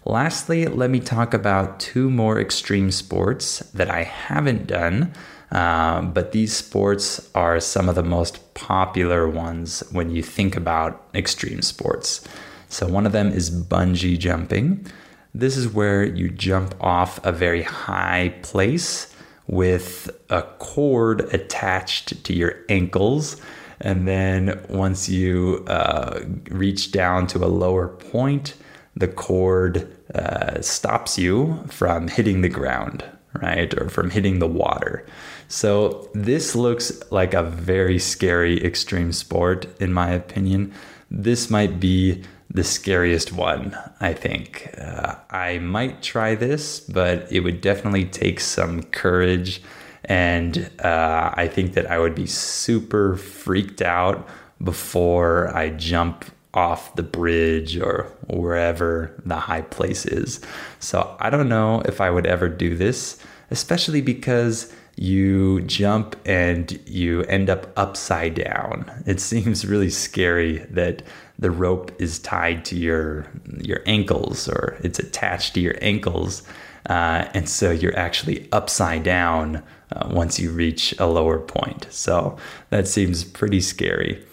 Lastly, 0.05 0.65
let 0.65 0.89
me 0.89 0.99
talk 0.99 1.33
about 1.33 1.79
two 1.79 2.09
more 2.09 2.39
extreme 2.39 2.91
sports 2.91 3.59
that 3.73 3.89
I 3.89 4.03
haven't 4.03 4.67
done, 4.67 5.13
uh, 5.51 6.01
but 6.01 6.31
these 6.31 6.55
sports 6.55 7.29
are 7.35 7.59
some 7.59 7.89
of 7.89 7.95
the 7.95 8.03
most 8.03 8.53
popular 8.53 9.27
ones 9.27 9.83
when 9.91 10.09
you 10.09 10.23
think 10.23 10.55
about 10.55 11.05
extreme 11.13 11.61
sports. 11.61 12.25
So, 12.69 12.87
one 12.87 13.05
of 13.05 13.11
them 13.11 13.31
is 13.31 13.49
bungee 13.49 14.17
jumping. 14.17 14.85
This 15.33 15.57
is 15.57 15.67
where 15.67 16.03
you 16.03 16.29
jump 16.29 16.75
off 16.79 17.23
a 17.25 17.31
very 17.31 17.63
high 17.63 18.33
place 18.41 19.13
with 19.47 20.09
a 20.29 20.43
cord 20.59 21.21
attached 21.33 22.23
to 22.23 22.33
your 22.33 22.55
ankles. 22.69 23.41
And 23.81 24.07
then 24.07 24.59
once 24.69 25.09
you 25.09 25.63
uh, 25.67 26.21
reach 26.49 26.91
down 26.91 27.27
to 27.27 27.43
a 27.43 27.47
lower 27.47 27.87
point, 27.87 28.55
the 28.95 29.07
cord 29.07 29.95
uh, 30.13 30.61
stops 30.61 31.17
you 31.17 31.63
from 31.69 32.07
hitting 32.07 32.41
the 32.41 32.49
ground, 32.49 33.03
right? 33.41 33.73
Or 33.79 33.89
from 33.89 34.09
hitting 34.09 34.39
the 34.39 34.47
water. 34.47 35.05
So 35.47 36.09
this 36.13 36.55
looks 36.55 37.01
like 37.11 37.33
a 37.33 37.43
very 37.43 37.99
scary 37.99 38.63
extreme 38.63 39.13
sport, 39.13 39.67
in 39.79 39.93
my 39.93 40.11
opinion. 40.11 40.73
This 41.09 41.49
might 41.49 41.79
be 41.79 42.23
the 42.51 42.63
scariest 42.63 43.31
one, 43.31 43.77
I 43.99 44.13
think. 44.13 44.73
Uh, 44.77 45.15
I 45.29 45.59
might 45.59 46.01
try 46.01 46.35
this, 46.35 46.79
but 46.79 47.31
it 47.31 47.41
would 47.41 47.61
definitely 47.61 48.05
take 48.05 48.39
some 48.39 48.83
courage. 48.83 49.61
And 50.05 50.71
uh, 50.83 51.31
I 51.33 51.47
think 51.47 51.73
that 51.73 51.89
I 51.89 51.99
would 51.99 52.15
be 52.15 52.25
super 52.25 53.15
freaked 53.17 53.81
out 53.81 54.27
before 54.63 55.55
I 55.55 55.69
jump 55.69 56.25
off 56.53 56.95
the 56.95 57.03
bridge 57.03 57.77
or 57.77 58.11
wherever 58.27 59.13
the 59.25 59.35
high 59.35 59.61
place 59.61 60.05
is. 60.05 60.41
So 60.79 61.15
I 61.19 61.29
don't 61.29 61.49
know 61.49 61.81
if 61.81 62.01
I 62.01 62.09
would 62.09 62.25
ever 62.25 62.49
do 62.49 62.75
this, 62.75 63.19
especially 63.51 64.01
because 64.01 64.73
you 64.95 65.61
jump 65.61 66.17
and 66.25 66.77
you 66.85 67.23
end 67.23 67.49
up 67.49 67.71
upside 67.77 68.35
down. 68.35 68.91
It 69.05 69.21
seems 69.21 69.65
really 69.65 69.89
scary 69.89 70.57
that 70.71 71.03
the 71.37 71.51
rope 71.51 71.93
is 72.01 72.19
tied 72.19 72.65
to 72.65 72.75
your 72.75 73.25
your 73.61 73.81
ankles 73.85 74.49
or 74.49 74.77
it's 74.83 74.99
attached 74.99 75.53
to 75.53 75.61
your 75.61 75.75
ankles, 75.81 76.43
uh, 76.89 77.29
and 77.33 77.47
so 77.47 77.71
you're 77.71 77.97
actually 77.97 78.49
upside 78.51 79.03
down 79.03 79.63
uh, 79.91 80.07
once 80.11 80.39
you 80.39 80.51
reach 80.51 80.93
a 80.99 81.07
lower 81.07 81.39
point. 81.39 81.87
So 81.89 82.37
that 82.69 82.87
seems 82.87 83.23
pretty 83.23 83.61
scary. 83.61 84.23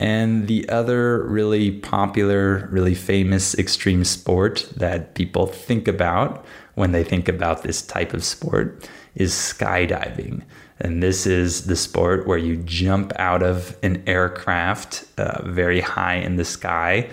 And 0.00 0.46
the 0.46 0.68
other 0.68 1.24
really 1.24 1.72
popular, 1.72 2.68
really 2.70 2.94
famous 2.94 3.58
extreme 3.58 4.04
sport 4.04 4.68
that 4.76 5.14
people 5.14 5.46
think 5.46 5.88
about 5.88 6.44
when 6.74 6.92
they 6.92 7.02
think 7.02 7.28
about 7.28 7.62
this 7.62 7.82
type 7.82 8.14
of 8.14 8.24
sport 8.24 8.88
is 9.16 9.32
skydiving. 9.32 10.42
And 10.78 11.02
this 11.02 11.26
is 11.26 11.66
the 11.66 11.74
sport 11.74 12.28
where 12.28 12.38
you 12.38 12.56
jump 12.56 13.12
out 13.16 13.42
of 13.42 13.76
an 13.82 14.02
aircraft 14.06 15.04
uh, 15.18 15.42
very 15.42 15.80
high 15.80 16.14
in 16.14 16.36
the 16.36 16.44
sky 16.44 17.10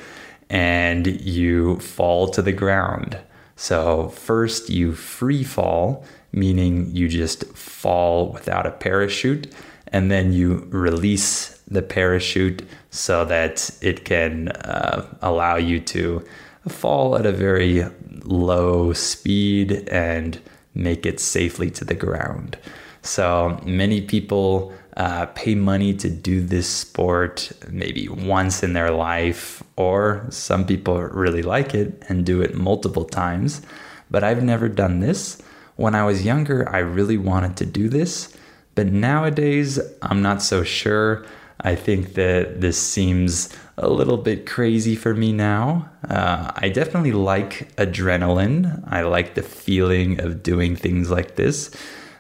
and 0.51 1.08
you 1.21 1.79
fall 1.79 2.27
to 2.27 2.41
the 2.43 2.51
ground. 2.51 3.17
So, 3.55 4.10
first 4.10 4.69
you 4.69 4.93
free 4.93 5.43
fall, 5.43 6.05
meaning 6.35 6.91
you 6.93 7.07
just 7.07 7.45
fall 7.55 8.31
without 8.31 8.67
a 8.67 8.71
parachute, 8.71 9.47
and 9.87 10.11
then 10.11 10.33
you 10.33 10.67
release 10.69 11.57
the 11.67 11.81
parachute 11.81 12.61
so 12.91 13.25
that 13.25 13.71
it 13.81 14.05
can 14.05 14.49
uh, 14.49 15.05
allow 15.21 15.55
you 15.55 15.79
to 15.79 16.23
fall 16.67 17.15
at 17.17 17.25
a 17.25 17.31
very 17.31 17.85
low 18.23 18.93
speed 18.93 19.87
and 19.89 20.39
make 20.73 21.05
it 21.05 21.19
safely 21.19 21.71
to 21.71 21.85
the 21.85 21.95
ground. 21.95 22.57
So 23.01 23.59
many 23.65 24.01
people 24.01 24.73
uh, 24.97 25.27
pay 25.27 25.55
money 25.55 25.93
to 25.93 26.09
do 26.09 26.41
this 26.41 26.67
sport 26.67 27.51
maybe 27.69 28.07
once 28.07 28.63
in 28.63 28.73
their 28.73 28.91
life, 28.91 29.63
or 29.75 30.25
some 30.29 30.65
people 30.65 31.01
really 31.01 31.43
like 31.43 31.75
it 31.75 32.03
and 32.09 32.25
do 32.25 32.41
it 32.41 32.55
multiple 32.55 33.05
times. 33.05 33.61
But 34.09 34.23
I've 34.23 34.43
never 34.43 34.69
done 34.69 34.99
this. 34.99 35.41
When 35.75 35.95
I 35.95 36.05
was 36.05 36.25
younger, 36.25 36.67
I 36.69 36.79
really 36.79 37.17
wanted 37.17 37.57
to 37.57 37.65
do 37.65 37.89
this, 37.89 38.35
but 38.75 38.88
nowadays, 38.88 39.79
I'm 40.01 40.21
not 40.21 40.41
so 40.41 40.63
sure. 40.63 41.25
I 41.61 41.75
think 41.75 42.13
that 42.13 42.61
this 42.61 42.77
seems 42.81 43.49
a 43.77 43.89
little 43.89 44.17
bit 44.17 44.45
crazy 44.45 44.95
for 44.95 45.13
me 45.13 45.33
now. 45.33 45.89
Uh, 46.09 46.51
I 46.55 46.69
definitely 46.69 47.11
like 47.11 47.75
adrenaline. 47.75 48.83
I 48.88 49.01
like 49.01 49.35
the 49.35 49.41
feeling 49.41 50.19
of 50.21 50.43
doing 50.43 50.75
things 50.75 51.09
like 51.09 51.35
this. 51.35 51.75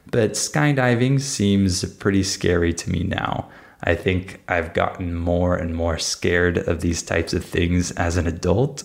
But 0.09 0.31
skydiving 0.31 1.19
seems 1.19 1.83
pretty 1.95 2.23
scary 2.23 2.73
to 2.73 2.89
me 2.89 3.03
now. 3.03 3.49
I 3.83 3.95
think 3.95 4.41
I've 4.47 4.73
gotten 4.73 5.13
more 5.15 5.55
and 5.55 5.75
more 5.75 5.97
scared 5.99 6.57
of 6.57 6.81
these 6.81 7.03
types 7.03 7.33
of 7.33 7.45
things 7.45 7.91
as 7.91 8.17
an 8.17 8.27
adult, 8.27 8.83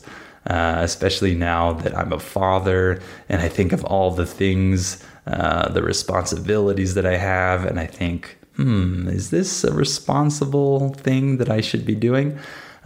uh, 0.50 0.82
especially 0.82 1.32
now 1.32 1.72
that 1.72 1.96
I'm 1.96 2.12
a 2.12 2.18
father 2.18 3.00
and 3.28 3.40
I 3.40 3.48
think 3.48 3.72
of 3.72 3.84
all 3.84 4.10
the 4.10 4.26
things, 4.26 5.00
uh, 5.28 5.68
the 5.68 5.82
responsibilities 5.82 6.94
that 6.94 7.06
I 7.06 7.16
have, 7.16 7.64
and 7.64 7.78
I 7.78 7.86
think, 7.86 8.36
hmm, 8.56 9.06
is 9.06 9.30
this 9.30 9.62
a 9.62 9.72
responsible 9.72 10.92
thing 10.94 11.36
that 11.36 11.48
I 11.48 11.60
should 11.60 11.86
be 11.86 11.94
doing? 11.94 12.36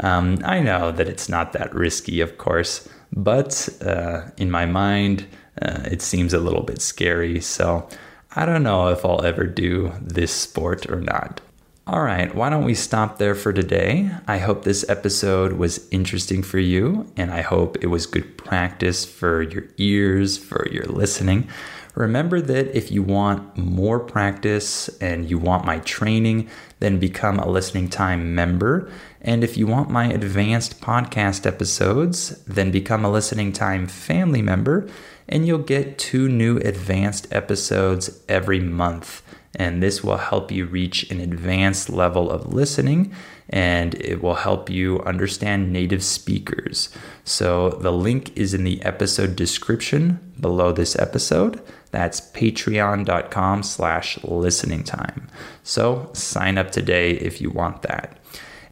Um, 0.00 0.38
I 0.44 0.60
know 0.60 0.92
that 0.92 1.08
it's 1.08 1.30
not 1.30 1.54
that 1.54 1.74
risky, 1.74 2.20
of 2.20 2.36
course, 2.36 2.86
but 3.16 3.66
uh, 3.80 4.28
in 4.36 4.50
my 4.50 4.66
mind, 4.66 5.26
uh, 5.62 5.84
it 5.90 6.02
seems 6.02 6.34
a 6.34 6.40
little 6.40 6.64
bit 6.64 6.82
scary. 6.82 7.40
So 7.40 7.88
I 8.36 8.44
don't 8.44 8.62
know 8.62 8.88
if 8.88 9.06
I'll 9.06 9.24
ever 9.24 9.46
do 9.46 9.90
this 10.02 10.32
sport 10.32 10.90
or 10.90 11.00
not. 11.00 11.40
All 11.86 12.00
right, 12.00 12.34
why 12.34 12.48
don't 12.48 12.64
we 12.64 12.74
stop 12.74 13.18
there 13.18 13.34
for 13.34 13.52
today? 13.52 14.10
I 14.26 14.38
hope 14.38 14.64
this 14.64 14.88
episode 14.88 15.52
was 15.52 15.86
interesting 15.90 16.42
for 16.42 16.58
you, 16.58 17.12
and 17.14 17.30
I 17.30 17.42
hope 17.42 17.76
it 17.82 17.88
was 17.88 18.06
good 18.06 18.38
practice 18.38 19.04
for 19.04 19.42
your 19.42 19.64
ears, 19.76 20.38
for 20.38 20.66
your 20.72 20.86
listening. 20.86 21.46
Remember 21.94 22.40
that 22.40 22.74
if 22.74 22.90
you 22.90 23.02
want 23.02 23.58
more 23.58 24.00
practice 24.00 24.88
and 25.02 25.28
you 25.28 25.36
want 25.36 25.66
my 25.66 25.80
training, 25.80 26.48
then 26.80 26.98
become 26.98 27.38
a 27.38 27.46
listening 27.46 27.90
time 27.90 28.34
member. 28.34 28.90
And 29.20 29.44
if 29.44 29.58
you 29.58 29.66
want 29.66 29.90
my 29.90 30.06
advanced 30.06 30.80
podcast 30.80 31.44
episodes, 31.44 32.30
then 32.44 32.70
become 32.70 33.04
a 33.04 33.10
listening 33.10 33.52
time 33.52 33.88
family 33.88 34.40
member, 34.40 34.88
and 35.28 35.46
you'll 35.46 35.58
get 35.58 35.98
two 35.98 36.30
new 36.30 36.56
advanced 36.60 37.30
episodes 37.30 38.22
every 38.26 38.60
month. 38.60 39.22
And 39.56 39.82
this 39.82 40.02
will 40.02 40.16
help 40.16 40.50
you 40.50 40.66
reach 40.66 41.10
an 41.10 41.20
advanced 41.20 41.88
level 41.90 42.30
of 42.30 42.52
listening 42.52 43.14
and 43.48 43.94
it 43.96 44.22
will 44.22 44.34
help 44.34 44.70
you 44.70 45.00
understand 45.00 45.72
native 45.72 46.02
speakers. 46.02 46.88
So 47.24 47.70
the 47.70 47.92
link 47.92 48.36
is 48.36 48.54
in 48.54 48.64
the 48.64 48.82
episode 48.82 49.36
description 49.36 50.32
below 50.40 50.72
this 50.72 50.96
episode. 50.98 51.62
That's 51.90 52.20
patreon.com 52.20 53.62
slash 53.62 54.22
listening 54.24 54.82
time. 54.82 55.28
So 55.62 56.10
sign 56.14 56.58
up 56.58 56.72
today 56.72 57.12
if 57.12 57.40
you 57.40 57.50
want 57.50 57.82
that. 57.82 58.18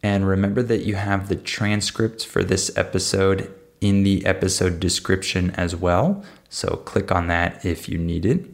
And 0.03 0.27
remember 0.27 0.63
that 0.65 0.85
you 0.85 0.97
have 0.97 1.29
the 1.29 1.37
transcript 1.37 2.27
for 2.27 2.43
this 2.43 2.77
episode 2.77 3.53
in 3.81 4.03
the 4.03 4.25
episode 4.27 4.81
description 4.81 5.51
as 5.53 5.77
well. 5.77 6.25
So 6.49 6.77
click 6.85 7.13
on 7.13 7.29
that 7.29 7.65
if 7.65 7.89
you 7.89 7.99
need 7.99 8.27
it. 8.27 8.47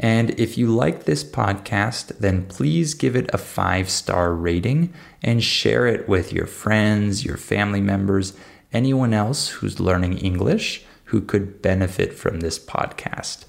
And 0.00 0.30
if 0.38 0.56
you 0.56 0.68
like 0.68 1.04
this 1.04 1.24
podcast, 1.24 2.18
then 2.18 2.46
please 2.46 2.94
give 2.94 3.16
it 3.16 3.30
a 3.32 3.38
five 3.38 3.90
star 3.90 4.32
rating 4.32 4.92
and 5.22 5.42
share 5.42 5.86
it 5.86 6.08
with 6.08 6.32
your 6.32 6.46
friends, 6.46 7.24
your 7.24 7.36
family 7.36 7.80
members, 7.80 8.34
anyone 8.72 9.12
else 9.12 9.48
who's 9.48 9.80
learning 9.80 10.18
English 10.18 10.84
who 11.04 11.20
could 11.20 11.62
benefit 11.62 12.12
from 12.12 12.40
this 12.40 12.58
podcast. 12.58 13.44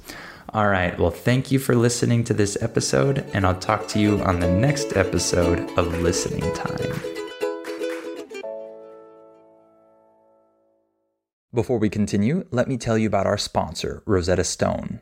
All 0.52 0.68
right, 0.68 0.98
well, 0.98 1.12
thank 1.12 1.52
you 1.52 1.60
for 1.60 1.76
listening 1.76 2.24
to 2.24 2.34
this 2.34 2.58
episode, 2.62 3.24
and 3.34 3.46
I'll 3.46 3.60
talk 3.60 3.88
to 3.90 4.00
you 4.00 4.20
on 4.24 4.40
the 4.40 4.50
next 4.50 4.98
episode 4.98 5.60
of 5.78 6.02
Listening 6.02 6.52
Time. 6.56 7.00
Before 11.54 11.78
we 11.78 11.90
continue, 11.90 12.48
let 12.50 12.68
me 12.68 12.78
tell 12.78 12.98
you 12.98 13.08
about 13.08 13.28
our 13.28 13.38
sponsor, 13.38 14.02
Rosetta 14.06 14.44
Stone. 14.44 15.02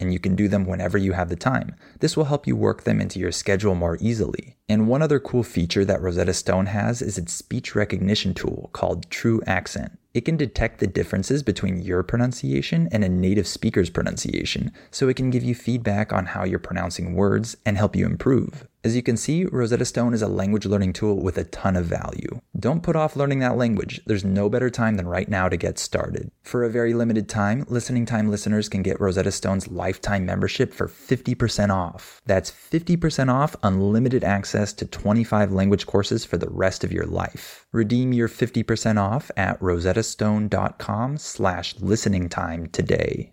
and 0.00 0.12
you 0.12 0.18
can 0.18 0.34
do 0.34 0.48
them 0.48 0.66
whenever 0.66 0.98
you 0.98 1.12
have 1.12 1.28
the 1.28 1.36
time. 1.36 1.76
This 2.00 2.16
will 2.16 2.24
help 2.24 2.46
you 2.46 2.56
work 2.56 2.82
them 2.84 3.00
into 3.00 3.20
your 3.20 3.30
schedule 3.30 3.74
more 3.74 3.98
easily. 4.00 4.56
And 4.68 4.88
one 4.88 5.02
other 5.02 5.20
cool 5.20 5.42
feature 5.42 5.84
that 5.84 6.00
Rosetta 6.00 6.32
Stone 6.32 6.66
has 6.66 7.02
is 7.02 7.18
its 7.18 7.32
speech 7.32 7.74
recognition 7.74 8.34
tool 8.34 8.70
called 8.72 9.08
TruAccent. 9.10 9.96
It 10.12 10.22
can 10.22 10.36
detect 10.36 10.80
the 10.80 10.88
differences 10.88 11.44
between 11.44 11.82
your 11.82 12.02
pronunciation 12.02 12.88
and 12.90 13.04
a 13.04 13.08
native 13.08 13.46
speaker's 13.46 13.90
pronunciation, 13.90 14.72
so 14.90 15.08
it 15.08 15.14
can 15.14 15.30
give 15.30 15.44
you 15.44 15.54
feedback 15.54 16.12
on 16.12 16.26
how 16.26 16.44
you're 16.44 16.58
pronouncing 16.58 17.14
words 17.14 17.56
and 17.64 17.76
help 17.76 17.94
you 17.94 18.06
improve. 18.06 18.66
As 18.82 18.96
you 18.96 19.02
can 19.02 19.16
see, 19.16 19.44
Rosetta 19.44 19.84
Stone 19.84 20.14
is 20.14 20.22
a 20.22 20.26
language 20.28 20.66
learning 20.66 20.94
tool 20.94 21.22
with 21.22 21.38
a 21.38 21.44
ton 21.44 21.76
of 21.76 21.84
value. 21.84 22.40
Don't 22.60 22.82
put 22.82 22.94
off 22.94 23.16
learning 23.16 23.38
that 23.38 23.56
language. 23.56 24.02
There's 24.04 24.24
no 24.24 24.50
better 24.50 24.68
time 24.68 24.96
than 24.96 25.08
right 25.08 25.28
now 25.30 25.48
to 25.48 25.56
get 25.56 25.78
started. 25.78 26.30
For 26.42 26.62
a 26.62 26.68
very 26.68 26.92
limited 26.92 27.26
time, 27.26 27.64
Listening 27.68 28.04
Time 28.04 28.28
listeners 28.28 28.68
can 28.68 28.82
get 28.82 29.00
Rosetta 29.00 29.32
Stone's 29.32 29.68
lifetime 29.68 30.26
membership 30.26 30.74
for 30.74 30.86
50% 30.86 31.70
off. 31.74 32.20
That's 32.26 32.50
50% 32.50 33.32
off 33.32 33.56
unlimited 33.62 34.24
access 34.24 34.74
to 34.74 34.84
25 34.84 35.52
language 35.52 35.86
courses 35.86 36.26
for 36.26 36.36
the 36.36 36.50
rest 36.50 36.84
of 36.84 36.92
your 36.92 37.06
life. 37.06 37.66
Redeem 37.72 38.12
your 38.12 38.28
50% 38.28 38.98
off 39.00 39.30
at 39.38 39.58
rosettastone.com 39.60 41.16
slash 41.16 41.76
listening 41.80 42.28
time 42.28 42.66
today. 42.66 43.32